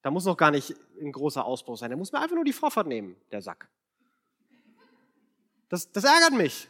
Da 0.02 0.10
muss 0.10 0.24
noch 0.24 0.38
gar 0.38 0.52
nicht 0.52 0.74
ein 1.02 1.12
großer 1.12 1.44
Ausbruch 1.44 1.78
sein. 1.78 1.90
Der 1.90 1.98
muss 1.98 2.14
mir 2.14 2.22
einfach 2.22 2.36
nur 2.36 2.46
die 2.46 2.54
Vorfahrt 2.54 2.88
nehmen, 2.88 3.18
der 3.30 3.42
Sack. 3.42 3.68
Das, 5.68 5.92
das 5.92 6.06
ärgert 6.06 6.32
mich. 6.32 6.70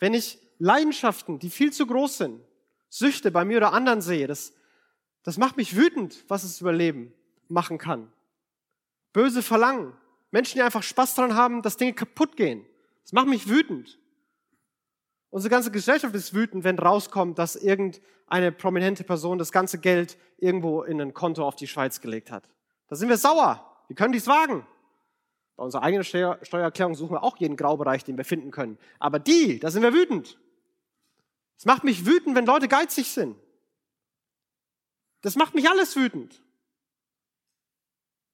Wenn 0.00 0.12
ich 0.12 0.38
Leidenschaften, 0.58 1.38
die 1.38 1.48
viel 1.48 1.72
zu 1.72 1.86
groß 1.86 2.18
sind, 2.18 2.44
Süchte 2.90 3.30
bei 3.30 3.46
mir 3.46 3.56
oder 3.56 3.72
anderen 3.72 4.02
sehe, 4.02 4.26
das, 4.26 4.52
das 5.22 5.36
macht 5.36 5.56
mich 5.56 5.76
wütend, 5.76 6.24
was 6.28 6.44
es 6.44 6.60
über 6.60 6.72
Leben 6.72 7.12
machen 7.48 7.78
kann. 7.78 8.10
Böse 9.12 9.42
Verlangen. 9.42 9.92
Menschen, 10.30 10.58
die 10.58 10.62
einfach 10.62 10.82
Spaß 10.82 11.14
daran 11.14 11.34
haben, 11.34 11.62
dass 11.62 11.76
Dinge 11.76 11.92
kaputt 11.92 12.36
gehen. 12.36 12.64
Das 13.02 13.12
macht 13.12 13.26
mich 13.26 13.48
wütend. 13.48 13.98
Unsere 15.30 15.50
ganze 15.50 15.70
Gesellschaft 15.70 16.14
ist 16.14 16.34
wütend, 16.34 16.64
wenn 16.64 16.78
rauskommt, 16.78 17.38
dass 17.38 17.56
irgendeine 17.56 18.52
prominente 18.52 19.04
Person 19.04 19.38
das 19.38 19.52
ganze 19.52 19.78
Geld 19.78 20.16
irgendwo 20.38 20.82
in 20.82 21.00
ein 21.00 21.14
Konto 21.14 21.46
auf 21.46 21.56
die 21.56 21.68
Schweiz 21.68 22.00
gelegt 22.00 22.30
hat. 22.30 22.48
Da 22.88 22.96
sind 22.96 23.08
wir 23.08 23.16
sauer. 23.16 23.64
Wir 23.88 23.96
können 23.96 24.12
dies 24.12 24.26
wagen. 24.26 24.66
Bei 25.56 25.64
unserer 25.64 25.82
eigenen 25.82 26.04
Steuererklärung 26.04 26.94
suchen 26.94 27.14
wir 27.14 27.22
auch 27.22 27.36
jeden 27.36 27.56
Graubereich, 27.56 28.02
den 28.02 28.16
wir 28.16 28.24
finden 28.24 28.50
können. 28.50 28.78
Aber 28.98 29.18
die, 29.18 29.60
da 29.60 29.70
sind 29.70 29.82
wir 29.82 29.92
wütend. 29.92 30.38
Es 31.56 31.64
macht 31.64 31.84
mich 31.84 32.06
wütend, 32.06 32.34
wenn 32.34 32.46
Leute 32.46 32.66
geizig 32.66 33.10
sind. 33.10 33.36
Das 35.20 35.36
macht 35.36 35.54
mich 35.54 35.68
alles 35.68 35.96
wütend. 35.96 36.42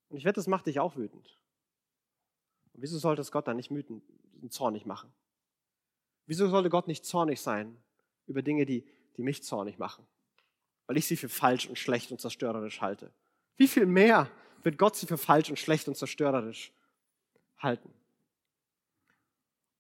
Und 0.09 0.19
ich 0.19 0.25
wette, 0.25 0.37
das 0.37 0.47
macht 0.47 0.67
dich 0.67 0.79
auch 0.79 0.97
wütend. 0.97 1.39
Und 2.73 2.83
wieso 2.83 2.99
sollte 2.99 3.23
es 3.23 3.33
Gott 3.33 3.49
dann 3.49 3.57
nicht 3.57 3.71
und 3.71 4.53
zornig 4.53 4.87
machen? 4.87 5.13
Wieso 6.27 6.49
sollte 6.49 6.71
Gott 6.71 6.89
nicht 6.89 7.05
zornig 7.05 7.41
sein 7.41 7.77
über 8.27 8.43
Dinge, 8.43 8.67
die, 8.67 8.85
die 9.17 9.23
mich 9.23 9.43
zornig 9.43 9.79
machen? 9.79 10.07
Weil 10.87 10.97
ich 10.97 11.07
sie 11.07 11.17
für 11.17 11.29
falsch 11.29 11.67
und 11.67 11.79
schlecht 11.79 12.13
und 12.13 12.21
zerstörerisch 12.21 12.81
halte. 12.81 13.13
Wie 13.57 13.69
viel 13.69 13.87
mehr 13.87 14.31
wird 14.63 14.79
Gott 14.79 14.97
sie 14.97 15.07
für 15.07 15.19
falsch 15.19 15.49
und 15.51 15.59
schlecht 15.59 15.89
und 15.89 15.97
zerstörerisch 15.97 16.73
halten. 17.59 17.93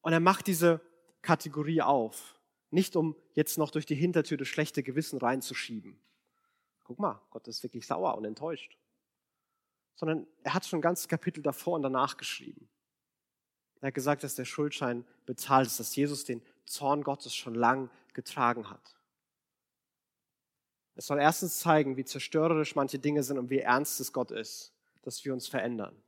Und 0.01 0.13
er 0.13 0.21
macht 0.21 0.47
diese 0.47 0.81
Kategorie 1.23 1.83
auf, 1.83 2.39
nicht 2.71 2.97
um 2.97 3.17
jetzt 3.35 3.59
noch 3.59 3.71
durch 3.71 3.87
die 3.87 3.95
Hintertür 3.95 4.39
das 4.39 4.49
schlechte 4.49 4.83
Gewissen 4.83 5.19
reinzuschieben. 5.19 5.99
Guck 6.87 7.01
mal, 7.01 7.21
Gott 7.31 7.49
ist 7.49 7.65
wirklich 7.65 7.85
sauer 7.85 8.17
und 8.17 8.25
enttäuscht. 8.25 8.79
Sondern 9.97 10.25
er 10.45 10.55
hat 10.55 10.65
schon 10.65 10.79
ein 10.79 10.83
ganzes 10.83 11.09
Kapitel 11.09 11.43
davor 11.43 11.75
und 11.75 11.83
danach 11.83 12.17
geschrieben. 12.17 12.69
Er 13.81 13.89
hat 13.89 13.95
gesagt, 13.95 14.23
dass 14.23 14.37
der 14.37 14.45
Schuldschein 14.45 15.05
bezahlt 15.27 15.67
ist, 15.67 15.81
dass 15.81 15.97
Jesus 15.97 16.25
den 16.25 16.43
Zorn 16.65 17.03
Gottes 17.03 17.35
schon 17.35 17.57
lang 17.57 17.91
getragen 18.15 18.71
hat. 18.71 18.97
Es 20.95 21.07
soll 21.07 21.19
erstens 21.19 21.59
zeigen, 21.59 21.97
wie 21.97 22.05
zerstörerisch 22.05 22.77
manche 22.77 23.01
Dinge 23.01 23.25
sind 23.25 23.37
und 23.37 23.51
wie 23.51 23.59
ernst 23.59 23.99
es 23.99 24.13
Gott 24.13 24.31
ist, 24.31 24.73
dass 25.03 25.25
wir 25.25 25.33
uns 25.33 25.49
verändern. 25.49 26.01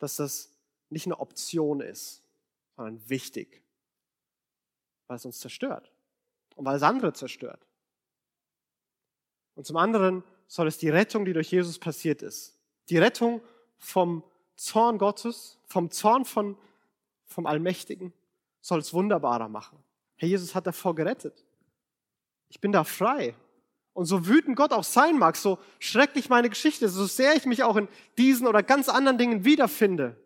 Dass 0.00 0.16
das 0.16 0.50
nicht 0.90 1.06
eine 1.06 1.20
Option 1.20 1.80
ist, 1.80 2.24
sondern 2.74 3.08
wichtig, 3.08 3.62
weil 5.06 5.16
es 5.16 5.24
uns 5.24 5.38
zerstört 5.38 5.92
und 6.56 6.64
weil 6.64 6.76
es 6.76 6.82
andere 6.82 7.12
zerstört. 7.12 7.64
Und 9.54 9.66
zum 9.66 9.76
anderen 9.76 10.24
soll 10.46 10.68
es 10.68 10.78
die 10.78 10.88
Rettung, 10.88 11.24
die 11.24 11.32
durch 11.32 11.50
Jesus 11.50 11.78
passiert 11.78 12.22
ist, 12.22 12.58
die 12.88 12.98
Rettung 12.98 13.40
vom 13.78 14.22
Zorn 14.56 14.98
Gottes, 14.98 15.58
vom 15.66 15.90
Zorn 15.90 16.24
von, 16.24 16.56
vom 17.24 17.46
Allmächtigen, 17.46 18.12
soll 18.60 18.80
es 18.80 18.92
wunderbarer 18.92 19.48
machen. 19.48 19.78
Herr 20.16 20.28
Jesus 20.28 20.54
hat 20.54 20.66
davor 20.66 20.94
gerettet. 20.94 21.44
Ich 22.48 22.60
bin 22.60 22.72
da 22.72 22.84
frei. 22.84 23.34
Und 23.92 24.06
so 24.06 24.26
wütend 24.26 24.56
Gott 24.56 24.72
auch 24.72 24.84
sein 24.84 25.18
mag, 25.18 25.36
so 25.36 25.58
schrecklich 25.78 26.28
meine 26.28 26.48
Geschichte, 26.48 26.88
so 26.88 27.06
sehr 27.06 27.36
ich 27.36 27.46
mich 27.46 27.62
auch 27.62 27.76
in 27.76 27.88
diesen 28.18 28.48
oder 28.48 28.62
ganz 28.62 28.88
anderen 28.88 29.18
Dingen 29.18 29.44
wiederfinde. 29.44 30.16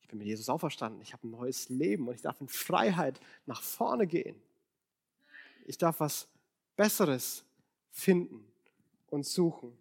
Ich 0.00 0.08
bin 0.08 0.18
mit 0.18 0.26
Jesus 0.26 0.48
auferstanden. 0.48 1.02
Ich 1.02 1.12
habe 1.12 1.26
ein 1.26 1.30
neues 1.30 1.68
Leben 1.68 2.08
und 2.08 2.14
ich 2.14 2.22
darf 2.22 2.40
in 2.40 2.48
Freiheit 2.48 3.20
nach 3.44 3.62
vorne 3.62 4.06
gehen. 4.06 4.40
Ich 5.66 5.76
darf 5.76 6.00
was 6.00 6.28
Besseres 6.76 7.44
finden 7.92 8.50
und 9.08 9.24
suchen. 9.24 9.78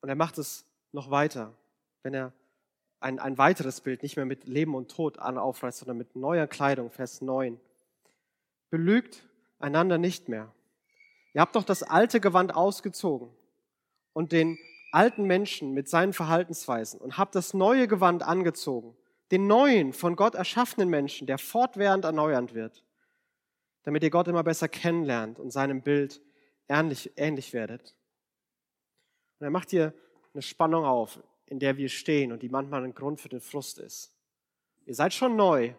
Und 0.00 0.08
er 0.08 0.16
macht 0.16 0.38
es 0.38 0.66
noch 0.90 1.10
weiter, 1.10 1.54
wenn 2.02 2.12
er 2.12 2.32
ein, 2.98 3.18
ein 3.18 3.38
weiteres 3.38 3.80
Bild 3.80 4.02
nicht 4.02 4.16
mehr 4.16 4.24
mit 4.24 4.46
Leben 4.46 4.74
und 4.74 4.90
Tod 4.90 5.18
aufreißt, 5.18 5.78
sondern 5.78 5.98
mit 5.98 6.16
neuer 6.16 6.46
Kleidung, 6.46 6.90
Vers 6.90 7.20
9. 7.20 7.60
Belügt 8.70 9.28
einander 9.58 9.98
nicht 9.98 10.28
mehr. 10.28 10.52
Ihr 11.34 11.40
habt 11.40 11.54
doch 11.54 11.64
das 11.64 11.82
alte 11.82 12.20
Gewand 12.20 12.54
ausgezogen 12.54 13.30
und 14.12 14.32
den 14.32 14.58
alten 14.90 15.24
Menschen 15.24 15.72
mit 15.72 15.88
seinen 15.88 16.12
Verhaltensweisen 16.12 17.00
und 17.00 17.16
habt 17.16 17.34
das 17.34 17.54
neue 17.54 17.88
Gewand 17.88 18.22
angezogen, 18.22 18.96
den 19.32 19.48
neuen, 19.48 19.92
von 19.92 20.14
Gott 20.14 20.36
erschaffenen 20.36 20.88
Menschen, 20.88 21.26
der 21.26 21.38
fortwährend 21.38 22.04
erneuernd 22.04 22.54
wird, 22.54 22.84
damit 23.82 24.04
ihr 24.04 24.10
Gott 24.10 24.28
immer 24.28 24.44
besser 24.44 24.68
kennenlernt 24.68 25.40
und 25.40 25.50
seinem 25.50 25.82
Bild 25.82 26.20
ähnlich, 26.68 27.10
ähnlich 27.16 27.52
werdet. 27.52 27.96
Und 29.40 29.46
er 29.46 29.50
macht 29.50 29.70
hier 29.70 29.92
eine 30.34 30.42
Spannung 30.42 30.84
auf 30.84 31.18
in 31.52 31.58
der 31.58 31.76
wir 31.76 31.90
stehen 31.90 32.32
und 32.32 32.42
die 32.42 32.48
manchmal 32.48 32.82
ein 32.82 32.94
Grund 32.94 33.20
für 33.20 33.28
den 33.28 33.42
Frust 33.42 33.78
ist. 33.78 34.10
Ihr 34.86 34.94
seid 34.94 35.12
schon 35.12 35.36
neu 35.36 35.74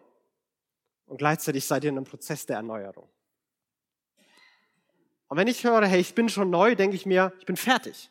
und 1.06 1.16
gleichzeitig 1.16 1.66
seid 1.66 1.82
ihr 1.82 1.90
in 1.90 1.96
einem 1.96 2.06
Prozess 2.06 2.46
der 2.46 2.56
Erneuerung. 2.56 3.08
Und 5.26 5.36
wenn 5.36 5.48
ich 5.48 5.64
höre, 5.64 5.84
hey, 5.84 6.00
ich 6.00 6.14
bin 6.14 6.28
schon 6.28 6.48
neu, 6.48 6.76
denke 6.76 6.94
ich 6.94 7.06
mir, 7.06 7.32
ich 7.40 7.46
bin 7.46 7.56
fertig. 7.56 8.08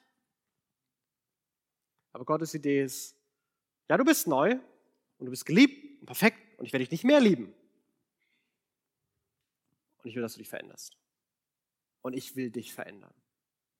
Aber 2.11 2.25
Gottes 2.25 2.53
Idee 2.53 2.83
ist, 2.83 3.15
ja, 3.89 3.95
du 3.95 4.03
bist 4.03 4.27
neu 4.27 4.59
und 5.23 5.27
du 5.27 5.31
bist 5.31 5.45
geliebt 5.45 6.01
und 6.01 6.05
perfekt 6.05 6.59
und 6.59 6.65
ich 6.65 6.73
werde 6.73 6.83
dich 6.83 6.91
nicht 6.91 7.05
mehr 7.05 7.21
lieben. 7.21 7.53
Und 10.03 10.09
ich 10.09 10.15
will, 10.15 10.21
dass 10.21 10.33
du 10.33 10.39
dich 10.39 10.49
veränderst. 10.49 10.97
Und 12.01 12.13
ich 12.13 12.35
will 12.35 12.51
dich 12.51 12.73
verändern. 12.73 13.13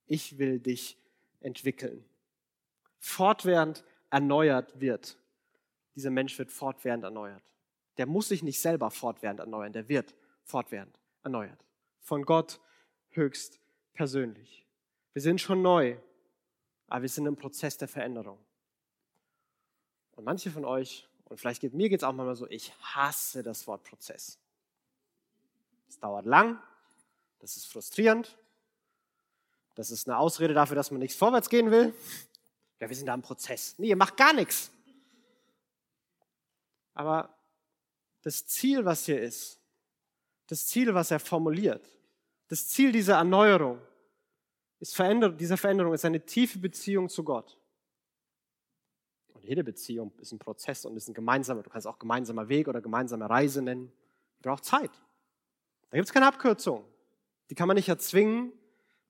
Ich 0.06 0.38
will 0.38 0.60
dich 0.60 0.98
entwickeln 1.42 2.06
fortwährend 3.04 3.84
erneuert 4.10 4.80
wird. 4.80 5.18
Dieser 5.94 6.10
Mensch 6.10 6.40
wird 6.40 6.54
fortwährend 6.54 7.04
erneuert. 7.04 7.44
Der 7.98 8.06
muss 8.06 8.30
sich 8.30 8.44
nicht 8.44 8.62
selber 8.62 8.90
fortwährend 8.92 9.42
erneuern, 9.42 9.74
der 9.74 9.90
wird 9.90 10.16
fortwährend 10.46 10.98
erneuert. 11.22 11.66
Von 12.00 12.24
Gott 12.24 12.62
höchst 13.10 13.60
persönlich. 13.94 14.66
Wir 15.12 15.22
sind 15.22 15.42
schon 15.42 15.62
neu, 15.62 15.98
aber 16.88 17.02
wir 17.02 17.10
sind 17.10 17.26
im 17.26 17.36
Prozess 17.36 17.78
der 17.78 17.90
Veränderung. 17.90 18.40
Und 20.12 20.24
manche 20.24 20.50
von 20.50 20.64
euch, 20.64 21.06
und 21.26 21.40
vielleicht 21.40 21.62
geht 21.62 21.74
mir 21.74 21.90
geht's 21.90 22.04
auch 22.04 22.14
manchmal 22.14 22.36
so, 22.36 22.48
ich 22.48 22.74
hasse 22.82 23.44
das 23.44 23.66
Wort 23.68 23.84
Prozess. 23.84 24.38
Es 25.88 26.00
dauert 26.00 26.26
lang, 26.26 26.62
das 27.40 27.58
ist 27.58 27.66
frustrierend, 27.66 28.38
das 29.76 29.92
ist 29.92 30.08
eine 30.08 30.18
Ausrede 30.18 30.54
dafür, 30.54 30.76
dass 30.76 30.92
man 30.92 31.00
nichts 31.00 31.18
vorwärts 31.18 31.50
gehen 31.50 31.72
will. 31.72 31.94
Ja, 32.80 32.90
wir 32.90 32.96
sind 32.96 33.08
da 33.08 33.14
im 33.14 33.22
Prozess. 33.22 33.76
Nee, 33.78 33.90
ihr 33.90 33.96
macht 33.96 34.18
gar 34.18 34.34
nichts. 34.34 34.72
Aber 36.94 37.36
das 38.22 38.46
Ziel, 38.46 38.86
was 38.86 39.06
hier 39.06 39.22
ist, 39.22 39.60
das 40.48 40.68
Ziel, 40.68 40.94
was 40.94 41.12
er 41.12 41.20
formuliert, 41.20 41.88
das 42.48 42.68
Ziel 42.68 42.92
dieser 42.92 43.16
Erneuerung, 43.16 43.82
ist 44.80 44.96
Veränderung, 44.96 45.38
dieser 45.38 45.58
Veränderung 45.58 45.94
ist 45.94 46.06
eine 46.06 46.26
tiefe 46.26 46.60
Beziehung 46.60 47.10
zu 47.10 47.24
Gott. 47.24 47.58
Jede 49.44 49.64
Beziehung 49.64 50.14
ist 50.20 50.32
ein 50.32 50.40
Prozess 50.40 50.86
und 50.86 50.96
ist 50.96 51.10
ein 51.10 51.14
gemeinsamer, 51.14 51.64
du 51.64 51.70
kannst 51.70 51.86
auch 51.86 52.00
gemeinsamer 52.00 52.48
Weg 52.48 52.70
oder 52.70 52.82
gemeinsame 52.82 53.30
Reise 53.30 53.62
nennen. 53.62 53.92
Braucht 54.42 54.64
Zeit. 54.64 54.92
Da 55.90 55.98
gibt 55.98 56.08
es 56.08 56.14
keine 56.14 56.28
Abkürzung. 56.28 56.86
Die 57.50 57.56
kann 57.56 57.68
man 57.68 57.76
nicht 57.76 57.90
erzwingen, 57.90 58.54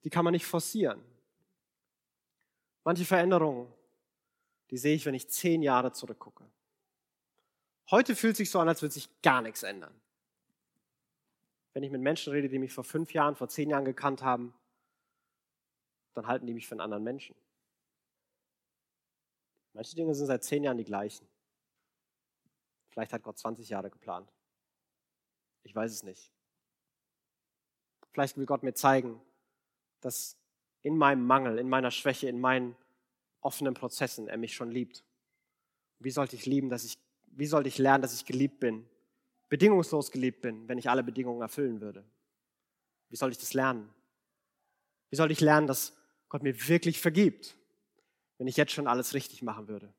die 0.02 0.10
kann 0.10 0.24
man 0.24 0.32
nicht 0.32 0.44
forcieren. 0.44 1.00
Manche 2.82 3.04
Veränderungen, 3.04 3.72
die 4.70 4.76
sehe 4.76 4.96
ich, 4.96 5.06
wenn 5.06 5.14
ich 5.14 5.30
zehn 5.30 5.62
Jahre 5.62 5.92
zurückgucke. 5.92 6.44
Heute 7.90 8.16
fühlt 8.16 8.36
sich 8.36 8.50
so 8.50 8.58
an, 8.58 8.68
als 8.68 8.82
würde 8.82 8.92
sich 8.92 9.08
gar 9.22 9.40
nichts 9.40 9.62
ändern. 9.62 9.94
Wenn 11.74 11.84
ich 11.84 11.92
mit 11.92 12.00
Menschen 12.00 12.32
rede, 12.32 12.48
die 12.48 12.58
mich 12.58 12.72
vor 12.72 12.84
fünf 12.84 13.12
Jahren, 13.14 13.36
vor 13.36 13.48
zehn 13.48 13.70
Jahren 13.70 13.84
gekannt 13.84 14.22
haben, 14.22 14.52
dann 16.14 16.26
halten 16.26 16.46
die 16.46 16.54
mich 16.54 16.66
für 16.66 16.72
einen 16.72 16.80
anderen 16.80 17.04
Menschen. 17.04 17.36
Manche 19.74 19.96
Dinge 19.96 20.14
sind 20.14 20.26
seit 20.26 20.44
zehn 20.44 20.64
Jahren 20.64 20.78
die 20.78 20.84
gleichen. 20.84 21.28
Vielleicht 22.90 23.12
hat 23.12 23.24
Gott 23.24 23.36
20 23.36 23.68
Jahre 23.68 23.90
geplant. 23.90 24.32
Ich 25.64 25.74
weiß 25.74 25.92
es 25.92 26.04
nicht. 26.04 26.30
Vielleicht 28.12 28.36
will 28.36 28.46
Gott 28.46 28.62
mir 28.62 28.74
zeigen, 28.74 29.20
dass 30.00 30.38
in 30.82 30.96
meinem 30.96 31.26
Mangel, 31.26 31.58
in 31.58 31.68
meiner 31.68 31.90
Schwäche, 31.90 32.28
in 32.28 32.40
meinen 32.40 32.76
offenen 33.40 33.74
Prozessen 33.74 34.28
er 34.28 34.36
mich 34.36 34.54
schon 34.54 34.70
liebt. 34.70 35.04
Wie 35.98 36.10
sollte 36.10 36.36
ich 36.36 36.46
lieben, 36.46 36.68
dass 36.68 36.84
ich, 36.84 36.96
wie 37.26 37.46
sollte 37.46 37.68
ich 37.68 37.78
lernen, 37.78 38.02
dass 38.02 38.14
ich 38.14 38.24
geliebt 38.24 38.60
bin, 38.60 38.88
bedingungslos 39.48 40.12
geliebt 40.12 40.42
bin, 40.42 40.68
wenn 40.68 40.78
ich 40.78 40.88
alle 40.88 41.02
Bedingungen 41.02 41.42
erfüllen 41.42 41.80
würde? 41.80 42.04
Wie 43.08 43.16
soll 43.16 43.32
ich 43.32 43.38
das 43.38 43.54
lernen? 43.54 43.92
Wie 45.10 45.16
soll 45.16 45.32
ich 45.32 45.40
lernen, 45.40 45.66
dass 45.66 45.96
Gott 46.28 46.42
mir 46.42 46.68
wirklich 46.68 47.00
vergibt, 47.00 47.56
wenn 48.44 48.48
ich 48.48 48.58
jetzt 48.58 48.72
schon 48.72 48.86
alles 48.86 49.14
richtig 49.14 49.40
machen 49.40 49.68
würde? 49.68 49.90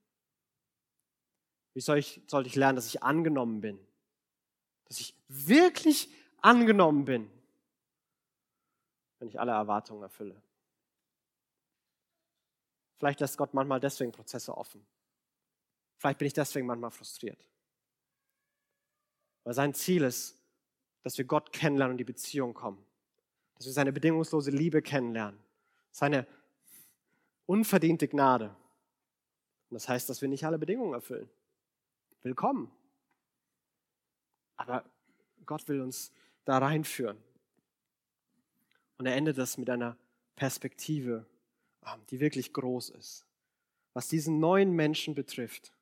Wie 1.73 1.81
soll 1.81 1.97
ich, 1.97 2.21
sollte 2.27 2.47
ich 2.47 2.53
lernen, 2.53 2.75
dass 2.75 2.85
ich 2.85 3.01
angenommen 3.01 3.59
bin? 3.59 3.79
Dass 4.83 4.99
ich 4.99 5.15
wirklich 5.27 6.13
angenommen 6.41 7.05
bin, 7.05 7.27
wenn 9.17 9.29
ich 9.29 9.39
alle 9.39 9.51
Erwartungen 9.51 10.03
erfülle? 10.03 10.39
Vielleicht 12.99 13.19
lässt 13.19 13.35
Gott 13.35 13.55
manchmal 13.55 13.79
deswegen 13.79 14.11
Prozesse 14.11 14.55
offen. 14.55 14.85
Vielleicht 15.97 16.19
bin 16.19 16.27
ich 16.27 16.33
deswegen 16.33 16.67
manchmal 16.67 16.91
frustriert. 16.91 17.43
Weil 19.43 19.55
sein 19.55 19.73
Ziel 19.73 20.03
ist, 20.03 20.37
dass 21.01 21.17
wir 21.17 21.25
Gott 21.25 21.51
kennenlernen 21.51 21.95
und 21.95 21.97
die 21.97 22.03
Beziehung 22.03 22.53
kommen. 22.53 22.85
Dass 23.55 23.65
wir 23.65 23.73
seine 23.73 23.91
bedingungslose 23.91 24.51
Liebe 24.51 24.83
kennenlernen. 24.83 25.43
Seine 25.89 26.27
unverdiente 27.45 28.07
Gnade. 28.07 28.55
Und 29.69 29.75
das 29.75 29.89
heißt, 29.89 30.09
dass 30.09 30.21
wir 30.21 30.29
nicht 30.29 30.45
alle 30.45 30.59
Bedingungen 30.59 30.93
erfüllen. 30.93 31.29
Willkommen. 32.21 32.71
Aber 34.57 34.83
Gott 35.45 35.67
will 35.67 35.81
uns 35.81 36.11
da 36.45 36.57
reinführen. 36.57 37.17
Und 38.97 39.05
er 39.05 39.15
endet 39.15 39.37
das 39.37 39.57
mit 39.57 39.69
einer 39.69 39.97
Perspektive 40.35 41.25
die 42.09 42.19
wirklich 42.19 42.53
groß 42.53 42.89
ist. 42.91 43.25
Was 43.93 44.07
diesen 44.07 44.39
neuen 44.39 44.71
Menschen 44.71 45.15
betrifft, 45.15 45.73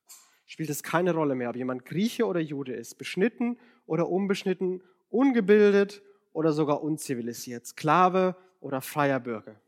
spielt 0.45 0.69
es 0.69 0.83
keine 0.83 1.13
Rolle 1.13 1.35
mehr, 1.35 1.49
ob 1.49 1.55
jemand 1.55 1.85
Grieche 1.85 2.25
oder 2.25 2.39
Jude 2.39 2.73
ist, 2.73 2.95
beschnitten 2.95 3.57
oder 3.85 4.09
unbeschnitten, 4.09 4.83
ungebildet 5.09 6.01
oder 6.31 6.51
sogar 6.51 6.83
unzivilisiert, 6.83 7.65
Sklave 7.65 8.35
oder 8.59 8.81
freier 8.81 9.19
Bürger. 9.19 9.59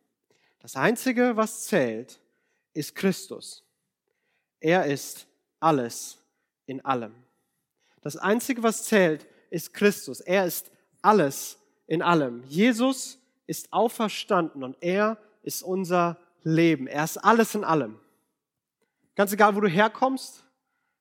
Das 0.65 0.75
Einzige, 0.75 1.37
was 1.37 1.65
zählt, 1.65 2.19
ist 2.73 2.95
Christus. 2.95 3.63
Er 4.59 4.87
ist 4.87 5.27
alles 5.59 6.17
in 6.65 6.83
allem. 6.83 7.13
Das 8.01 8.17
Einzige, 8.17 8.63
was 8.63 8.83
zählt, 8.85 9.27
ist 9.51 9.75
Christus. 9.75 10.21
Er 10.21 10.43
ist 10.43 10.71
alles 11.03 11.59
in 11.85 12.01
allem. 12.01 12.43
Jesus 12.45 13.19
ist 13.45 13.71
auferstanden 13.71 14.63
und 14.63 14.75
er 14.81 15.19
ist 15.43 15.61
unser 15.61 16.17
Leben. 16.41 16.87
Er 16.87 17.03
ist 17.03 17.17
alles 17.17 17.53
in 17.53 17.63
allem. 17.63 17.99
Ganz 19.13 19.31
egal, 19.33 19.55
wo 19.55 19.61
du 19.61 19.69
herkommst, 19.69 20.43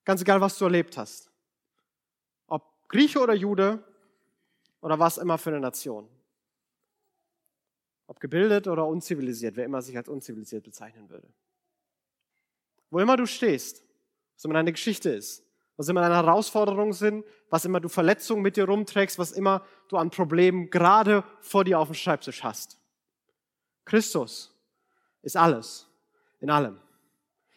ganz 0.04 0.20
egal, 0.20 0.42
was 0.42 0.58
du 0.58 0.66
erlebt 0.66 0.98
hast. 0.98 1.30
Ob 2.48 2.86
Grieche 2.88 3.18
oder 3.18 3.32
Jude 3.32 3.82
oder 4.82 4.98
was 4.98 5.16
immer 5.16 5.38
für 5.38 5.48
eine 5.48 5.60
Nation. 5.60 6.06
Ob 8.06 8.20
gebildet 8.20 8.66
oder 8.68 8.86
unzivilisiert, 8.86 9.56
wer 9.56 9.64
immer 9.64 9.82
sich 9.82 9.96
als 9.96 10.08
unzivilisiert 10.08 10.64
bezeichnen 10.64 11.08
würde. 11.08 11.28
Wo 12.90 13.00
immer 13.00 13.16
du 13.16 13.26
stehst, 13.26 13.82
was 14.34 14.44
immer 14.44 14.54
deine 14.54 14.72
Geschichte 14.72 15.10
ist, 15.10 15.42
was 15.76 15.88
immer 15.88 16.02
deine 16.02 16.14
Herausforderungen 16.14 16.92
sind, 16.92 17.24
was 17.50 17.64
immer 17.64 17.80
du 17.80 17.88
Verletzungen 17.88 18.42
mit 18.42 18.56
dir 18.56 18.66
rumträgst, 18.66 19.18
was 19.18 19.32
immer 19.32 19.64
du 19.88 19.96
an 19.96 20.10
Problemen 20.10 20.70
gerade 20.70 21.24
vor 21.40 21.64
dir 21.64 21.80
auf 21.80 21.88
dem 21.88 21.94
Schreibtisch 21.94 22.44
hast. 22.44 22.78
Christus 23.84 24.54
ist 25.22 25.36
alles 25.36 25.88
in 26.40 26.50
allem. 26.50 26.78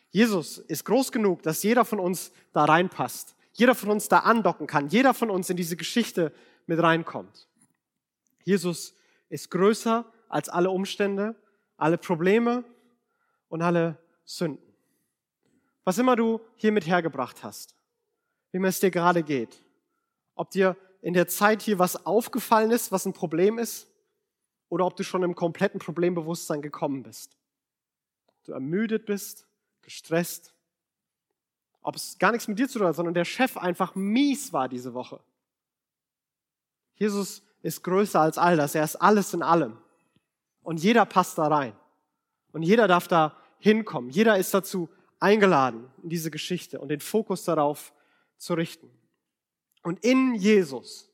Jesus 0.09 0.57
ist 0.57 0.85
groß 0.85 1.11
genug, 1.11 1.43
dass 1.43 1.61
jeder 1.63 1.85
von 1.85 1.99
uns 1.99 2.31
da 2.53 2.65
reinpasst. 2.65 3.35
Jeder 3.53 3.75
von 3.75 3.89
uns 3.89 4.07
da 4.07 4.19
andocken 4.19 4.67
kann. 4.67 4.87
Jeder 4.87 5.13
von 5.13 5.29
uns 5.29 5.49
in 5.49 5.57
diese 5.57 5.77
Geschichte 5.77 6.31
mit 6.65 6.81
reinkommt. 6.81 7.47
Jesus 8.43 8.95
ist 9.29 9.51
größer 9.51 10.05
als 10.29 10.49
alle 10.49 10.69
Umstände, 10.69 11.35
alle 11.77 11.97
Probleme 11.97 12.63
und 13.49 13.61
alle 13.61 13.97
Sünden. 14.25 14.63
Was 15.83 15.97
immer 15.97 16.15
du 16.15 16.41
hier 16.55 16.71
mit 16.71 16.85
hergebracht 16.85 17.43
hast, 17.43 17.75
wie 18.51 18.59
mir 18.59 18.67
es 18.67 18.79
dir 18.79 18.91
gerade 18.91 19.23
geht, 19.23 19.63
ob 20.35 20.49
dir 20.51 20.75
in 21.01 21.13
der 21.13 21.27
Zeit 21.27 21.61
hier 21.61 21.79
was 21.79 22.05
aufgefallen 22.05 22.71
ist, 22.71 22.91
was 22.91 23.05
ein 23.05 23.13
Problem 23.13 23.57
ist, 23.57 23.87
oder 24.69 24.85
ob 24.85 24.95
du 24.95 25.03
schon 25.03 25.23
im 25.23 25.35
kompletten 25.35 25.79
Problembewusstsein 25.79 26.61
gekommen 26.61 27.03
bist. 27.03 27.37
Du 28.43 28.51
ermüdet 28.51 29.05
bist, 29.05 29.47
gestresst, 29.81 30.53
ob 31.81 31.95
es 31.95 32.17
gar 32.17 32.31
nichts 32.31 32.47
mit 32.47 32.59
dir 32.59 32.67
zu 32.67 32.79
tun 32.79 32.87
hat, 32.87 32.95
sondern 32.95 33.13
der 33.13 33.23
Chef 33.23 33.55
einfach 33.55 33.95
mies 33.95 34.51
war 34.51 34.67
diese 34.67 34.93
Woche. 34.93 35.21
Jesus 36.95 37.43
ist 37.61 37.83
größer 37.83 38.19
als 38.19 38.37
all 38.37 38.57
das. 38.57 38.75
Er 38.75 38.83
ist 38.83 38.97
alles 38.97 39.33
in 39.33 39.41
allem. 39.41 39.77
Und 40.67 40.83
jeder 40.83 41.05
passt 41.05 41.37
da 41.37 41.47
rein. 41.47 41.71
Und 42.51 42.61
jeder 42.61 42.89
darf 42.89 43.07
da 43.07 43.37
hinkommen. 43.57 44.09
Jeder 44.09 44.37
ist 44.37 44.53
dazu 44.53 44.89
eingeladen 45.17 45.89
in 46.03 46.09
diese 46.09 46.29
Geschichte 46.29 46.81
und 46.81 46.89
den 46.89 46.99
Fokus 46.99 47.45
darauf 47.45 47.93
zu 48.35 48.53
richten. 48.53 48.89
Und 49.81 50.03
in 50.03 50.35
Jesus 50.35 51.09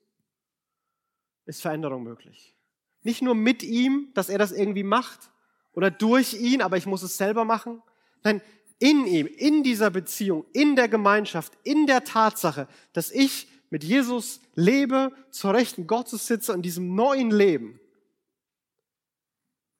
ist 1.45 1.61
Veränderung 1.61 2.01
möglich. 2.01 2.55
Nicht 3.03 3.21
nur 3.21 3.35
mit 3.35 3.61
ihm, 3.61 4.09
dass 4.15 4.27
er 4.27 4.39
das 4.39 4.51
irgendwie 4.51 4.81
macht 4.81 5.29
oder 5.73 5.91
durch 5.91 6.33
ihn, 6.33 6.63
aber 6.63 6.77
ich 6.77 6.87
muss 6.87 7.03
es 7.03 7.17
selber 7.17 7.45
machen. 7.45 7.83
Nein, 8.23 8.41
in 8.79 9.05
ihm, 9.05 9.27
in 9.27 9.61
dieser 9.61 9.91
Beziehung, 9.91 10.45
in 10.53 10.75
der 10.75 10.87
Gemeinschaft, 10.87 11.53
in 11.61 11.85
der 11.85 12.03
Tatsache, 12.03 12.67
dass 12.93 13.11
ich 13.11 13.47
mit 13.69 13.83
Jesus 13.83 14.39
lebe, 14.55 15.11
zur 15.29 15.53
Rechten 15.53 15.85
Gottes 15.85 16.25
sitze, 16.25 16.53
in 16.53 16.63
diesem 16.63 16.95
neuen 16.95 17.29
Leben, 17.29 17.79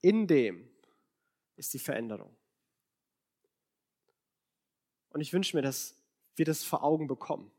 in 0.04 0.28
dem 0.28 0.70
ist 1.56 1.74
die 1.74 1.80
Veränderung. 1.80 2.36
Und 5.10 5.22
ich 5.22 5.34
wünsche 5.34 5.58
mir, 5.58 5.64
dass 5.64 5.96
wir 6.36 6.46
das 6.46 6.64
vor 6.64 6.84
Augen 6.84 7.08
bekommen, 7.08 7.52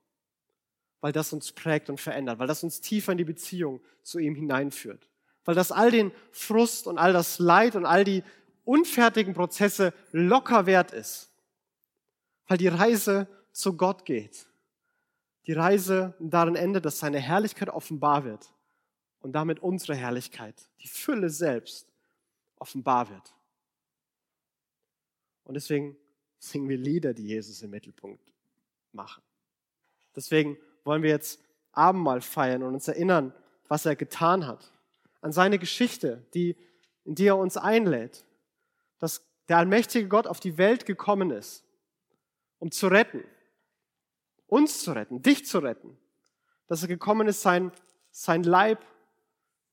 weil 1.01 1.11
das 1.11 1.33
uns 1.33 1.51
prägt 1.51 1.91
und 1.91 2.01
verändert, 2.01 2.39
weil 2.39 2.47
das 2.47 2.63
uns 2.63 2.81
tiefer 2.81 3.11
in 3.11 3.19
die 3.19 3.25
Beziehung 3.25 3.81
zu 4.03 4.21
ihm 4.21 4.37
hineinführt, 4.37 5.09
weil 5.45 5.57
das 5.57 5.73
all 5.73 5.91
den 5.91 6.13
Frust 6.31 6.87
und 6.87 6.99
all 6.99 7.13
das 7.13 7.41
Leid 7.41 7.75
und 7.75 7.87
all 7.87 8.05
die 8.05 8.23
unfertigen 8.65 9.35
Prozesse 9.35 9.93
locker 10.13 10.67
wert 10.67 10.93
ist, 10.93 11.33
weil 12.47 12.59
die 12.59 12.69
Reise 12.69 13.27
zu 13.51 13.77
Gott 13.77 14.05
geht 14.05 14.47
die 15.47 15.53
Reise 15.53 16.15
darin 16.19 16.57
endet, 16.57 16.85
dass 16.85 16.99
seine 16.99 17.21
Herrlichkeit 17.21 17.69
offenbar 17.69 18.25
wird 18.25 18.53
und 19.21 19.33
damit 19.33 19.61
unsere 19.61 19.95
Herrlichkeit, 19.95 20.55
die 20.81 20.89
Fülle 20.89 21.31
selbst, 21.31 21.93
offenbar 22.59 23.11
wird. 23.11 23.35
Und 25.45 25.55
deswegen 25.55 25.97
singen 26.39 26.69
wir 26.69 26.79
Lieder, 26.79 27.15
die 27.15 27.27
Jesus 27.27 27.63
im 27.63 27.71
Mittelpunkt 27.71 28.23
machen. 28.93 29.23
Deswegen 30.15 30.57
wollen 30.85 31.03
wir 31.03 31.11
jetzt 31.11 31.41
Abendmahl 31.73 32.21
feiern 32.21 32.63
und 32.63 32.75
uns 32.75 32.89
erinnern, 32.89 33.35
was 33.69 33.87
er 33.87 33.97
getan 33.97 34.47
hat, 34.47 34.73
an 35.21 35.33
seine 35.33 35.59
Geschichte, 35.59 36.25
die, 36.35 36.57
in 37.05 37.15
die 37.15 37.27
er 37.27 37.39
uns 37.39 37.57
einlädt, 37.57 38.25
dass 38.99 39.27
der 39.49 39.59
allmächtige 39.59 40.09
Gott 40.09 40.27
auf 40.27 40.41
die 40.41 40.59
Welt 40.59 40.87
gekommen 40.87 41.31
ist, 41.31 41.65
um 42.59 42.71
zu 42.71 42.87
retten, 42.87 43.25
uns 44.47 44.83
zu 44.83 44.93
retten, 44.93 45.23
dich 45.23 45.47
zu 45.47 45.59
retten. 45.59 45.99
Dass 46.67 46.83
er 46.83 46.89
gekommen 46.89 47.29
ist, 47.29 47.43
sein, 47.43 47.73
sein 48.11 48.43
Leib 48.43 48.85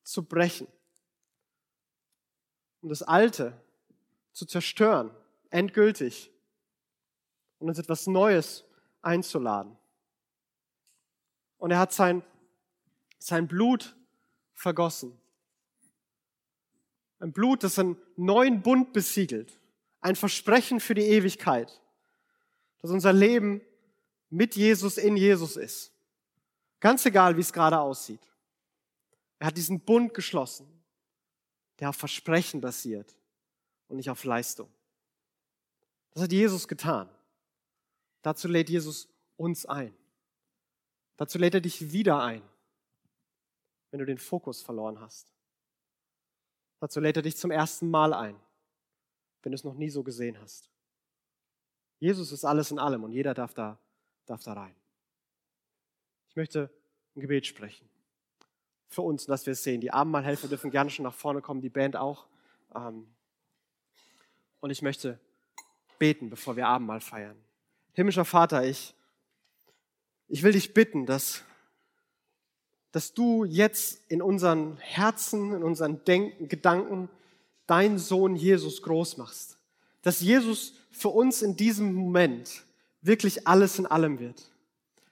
zu 0.04 0.24
brechen. 0.24 0.68
Um 2.82 2.90
das 2.90 3.04
Alte 3.04 3.54
zu 4.34 4.46
zerstören, 4.46 5.12
endgültig. 5.50 6.32
Und 7.60 7.70
uns 7.70 7.78
etwas 7.78 8.08
Neues 8.08 8.66
einzuladen. 9.02 9.78
Und 11.58 11.72
er 11.72 11.80
hat 11.80 11.94
sein, 11.94 12.24
sein 13.20 13.48
Blut 13.48 13.96
vergossen. 14.54 15.16
Ein 17.20 17.32
Blut, 17.32 17.64
das 17.64 17.78
einen 17.78 17.98
neuen 18.16 18.64
Bund 18.64 18.94
besiegelt. 18.94 19.60
Ein 20.02 20.16
Versprechen 20.16 20.80
für 20.80 20.96
die 20.96 21.04
Ewigkeit. 21.04 21.80
Dass 22.82 22.90
unser 22.90 23.14
Leben 23.14 23.62
mit 24.32 24.56
Jesus 24.56 24.98
in 24.98 25.16
Jesus 25.18 25.56
ist. 25.56 25.92
Ganz 26.80 27.06
egal, 27.06 27.38
wie 27.38 27.42
es 27.42 27.54
gerade 27.54 27.80
aussieht. 27.80 28.22
Er 29.38 29.48
hat 29.48 29.58
diesen 29.58 29.80
Bund 29.80 30.16
geschlossen, 30.16 30.68
der 31.82 31.90
auf 31.90 31.98
Versprechen 31.98 32.62
basiert 32.62 33.14
und 33.90 33.98
nicht 33.98 34.10
auf 34.10 34.24
Leistung. 34.24 34.72
Das 36.12 36.24
hat 36.24 36.32
Jesus 36.32 36.68
getan. 36.68 37.10
Dazu 38.22 38.48
lädt 38.48 38.70
Jesus 38.70 39.10
uns 39.36 39.66
ein. 39.66 39.94
Dazu 41.18 41.38
lädt 41.38 41.56
er 41.56 41.62
dich 41.62 41.92
wieder 41.92 42.22
ein, 42.22 42.42
wenn 43.90 44.00
du 44.00 44.06
den 44.06 44.18
Fokus 44.18 44.62
verloren 44.62 45.02
hast. 45.02 45.34
Dazu 46.80 47.00
lädt 47.00 47.18
er 47.18 47.24
dich 47.24 47.36
zum 47.36 47.52
ersten 47.52 47.90
Mal 47.90 48.14
ein, 48.14 48.40
wenn 49.42 49.52
du 49.52 49.56
es 49.56 49.64
noch 49.64 49.76
nie 49.76 49.90
so 49.90 50.04
gesehen 50.04 50.40
hast. 50.40 50.70
Jesus 52.00 52.32
ist 52.32 52.46
alles 52.46 52.72
in 52.72 52.80
allem 52.80 53.04
und 53.04 53.12
jeder 53.12 53.34
darf 53.34 53.54
da 53.54 53.78
darf 54.26 54.44
da 54.44 54.54
rein. 54.54 54.76
Ich 56.30 56.36
möchte 56.36 56.70
ein 57.16 57.22
Gebet 57.22 57.46
sprechen. 57.46 57.91
Für 58.92 59.04
uns, 59.04 59.26
dass 59.26 59.46
wir 59.46 59.54
es 59.54 59.64
sehen. 59.64 59.80
Die 59.80 59.92
Abendmahlhelfer 59.92 60.50
dürfen 60.50 60.70
gerne 60.70 60.90
schon 60.90 61.04
nach 61.04 61.14
vorne 61.14 61.42
kommen, 61.42 61.62
die 61.62 61.70
Band 61.70 61.96
auch. 61.96 62.26
Ähm, 62.76 63.08
und 64.60 64.70
ich 64.70 64.82
möchte 64.82 65.18
beten, 65.98 66.30
bevor 66.30 66.58
wir 66.58 66.68
Abendmahl 66.68 67.00
feiern. 67.00 67.38
Himmlischer 67.94 68.26
Vater, 68.26 68.66
ich, 68.66 68.94
ich 70.28 70.44
will 70.44 70.52
dich 70.52 70.74
bitten, 70.74 71.06
dass, 71.06 71.42
dass 72.92 73.14
du 73.14 73.46
jetzt 73.46 74.12
in 74.12 74.22
unseren 74.22 74.76
Herzen, 74.80 75.54
in 75.54 75.64
unseren 75.64 76.04
Denken, 76.04 76.50
Gedanken 76.50 77.08
deinen 77.68 77.98
Sohn 77.98 78.36
Jesus 78.36 78.82
groß 78.82 79.16
machst. 79.16 79.58
Dass 80.02 80.20
Jesus 80.20 80.74
für 80.92 81.10
uns 81.10 81.42
in 81.42 81.56
diesem 81.56 81.94
Moment 81.94 82.64
wirklich 83.02 83.48
alles 83.48 83.80
in 83.80 83.86
allem 83.86 84.20
wird. 84.20 84.52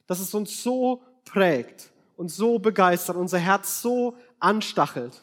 Dass 0.06 0.20
es 0.20 0.34
uns 0.34 0.62
so 0.62 1.02
prägt 1.24 1.92
und 2.20 2.28
so 2.28 2.60
begeistert, 2.60 3.16
unser 3.16 3.38
Herz 3.38 3.82
so 3.82 4.18
anstachelt, 4.40 5.22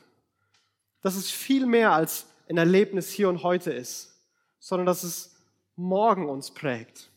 dass 1.02 1.14
es 1.14 1.30
viel 1.30 1.66
mehr 1.66 1.92
als 1.92 2.24
ein 2.48 2.56
Erlebnis 2.56 3.10
hier 3.10 3.28
und 3.28 3.42
heute 3.42 3.70
ist, 3.70 4.18
sondern 4.60 4.86
dass 4.86 5.02
es 5.02 5.36
morgen 5.76 6.26
uns 6.26 6.52
prägt. 6.52 7.10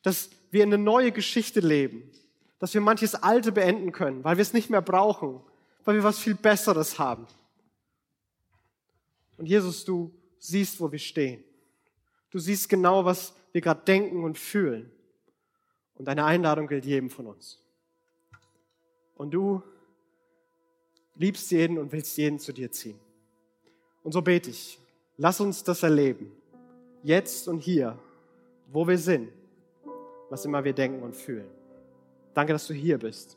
Dass 0.00 0.30
wir 0.50 0.64
in 0.64 0.72
eine 0.72 0.82
neue 0.82 1.12
Geschichte 1.12 1.60
leben, 1.60 2.10
dass 2.58 2.72
wir 2.72 2.80
manches 2.80 3.14
Alte 3.14 3.52
beenden 3.52 3.92
können, 3.92 4.24
weil 4.24 4.38
wir 4.38 4.42
es 4.42 4.54
nicht 4.54 4.70
mehr 4.70 4.80
brauchen, 4.80 5.42
weil 5.84 5.96
wir 5.96 6.02
was 6.02 6.18
viel 6.18 6.34
Besseres 6.34 6.98
haben. 6.98 7.26
Und 9.36 9.44
Jesus, 9.44 9.84
du 9.84 10.14
siehst, 10.38 10.80
wo 10.80 10.90
wir 10.90 10.98
stehen. 10.98 11.44
Du 12.30 12.38
siehst 12.38 12.70
genau, 12.70 13.04
was 13.04 13.34
wir 13.52 13.60
gerade 13.60 13.84
denken 13.84 14.24
und 14.24 14.38
fühlen. 14.38 14.90
Und 15.92 16.06
deine 16.06 16.24
Einladung 16.24 16.68
gilt 16.68 16.86
jedem 16.86 17.10
von 17.10 17.26
uns. 17.26 17.60
Und 19.16 19.32
du 19.32 19.62
liebst 21.16 21.50
jeden 21.50 21.78
und 21.78 21.92
willst 21.92 22.16
jeden 22.16 22.38
zu 22.38 22.52
dir 22.52 22.70
ziehen. 22.70 22.98
Und 24.02 24.12
so 24.12 24.20
bete 24.20 24.50
ich, 24.50 24.78
lass 25.16 25.40
uns 25.40 25.62
das 25.64 25.82
erleben, 25.82 26.32
jetzt 27.02 27.48
und 27.48 27.60
hier, 27.60 27.98
wo 28.70 28.86
wir 28.86 28.98
sind, 28.98 29.30
was 30.30 30.44
immer 30.44 30.64
wir 30.64 30.72
denken 30.72 31.02
und 31.02 31.14
fühlen. 31.14 31.48
Danke, 32.34 32.52
dass 32.52 32.66
du 32.66 32.74
hier 32.74 32.98
bist 32.98 33.36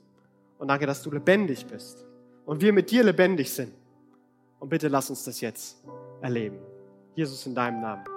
und 0.57 0.67
danke, 0.67 0.85
dass 0.85 1.03
du 1.03 1.11
lebendig 1.11 1.65
bist 1.67 2.05
und 2.45 2.61
wir 2.61 2.73
mit 2.73 2.89
dir 2.89 3.03
lebendig 3.03 3.51
sind. 3.51 3.73
Und 4.59 4.69
bitte 4.69 4.87
lass 4.87 5.09
uns 5.09 5.23
das 5.23 5.39
jetzt 5.41 5.77
erleben. 6.21 6.57
Jesus 7.15 7.45
in 7.45 7.53
deinem 7.53 7.81
Namen. 7.81 8.16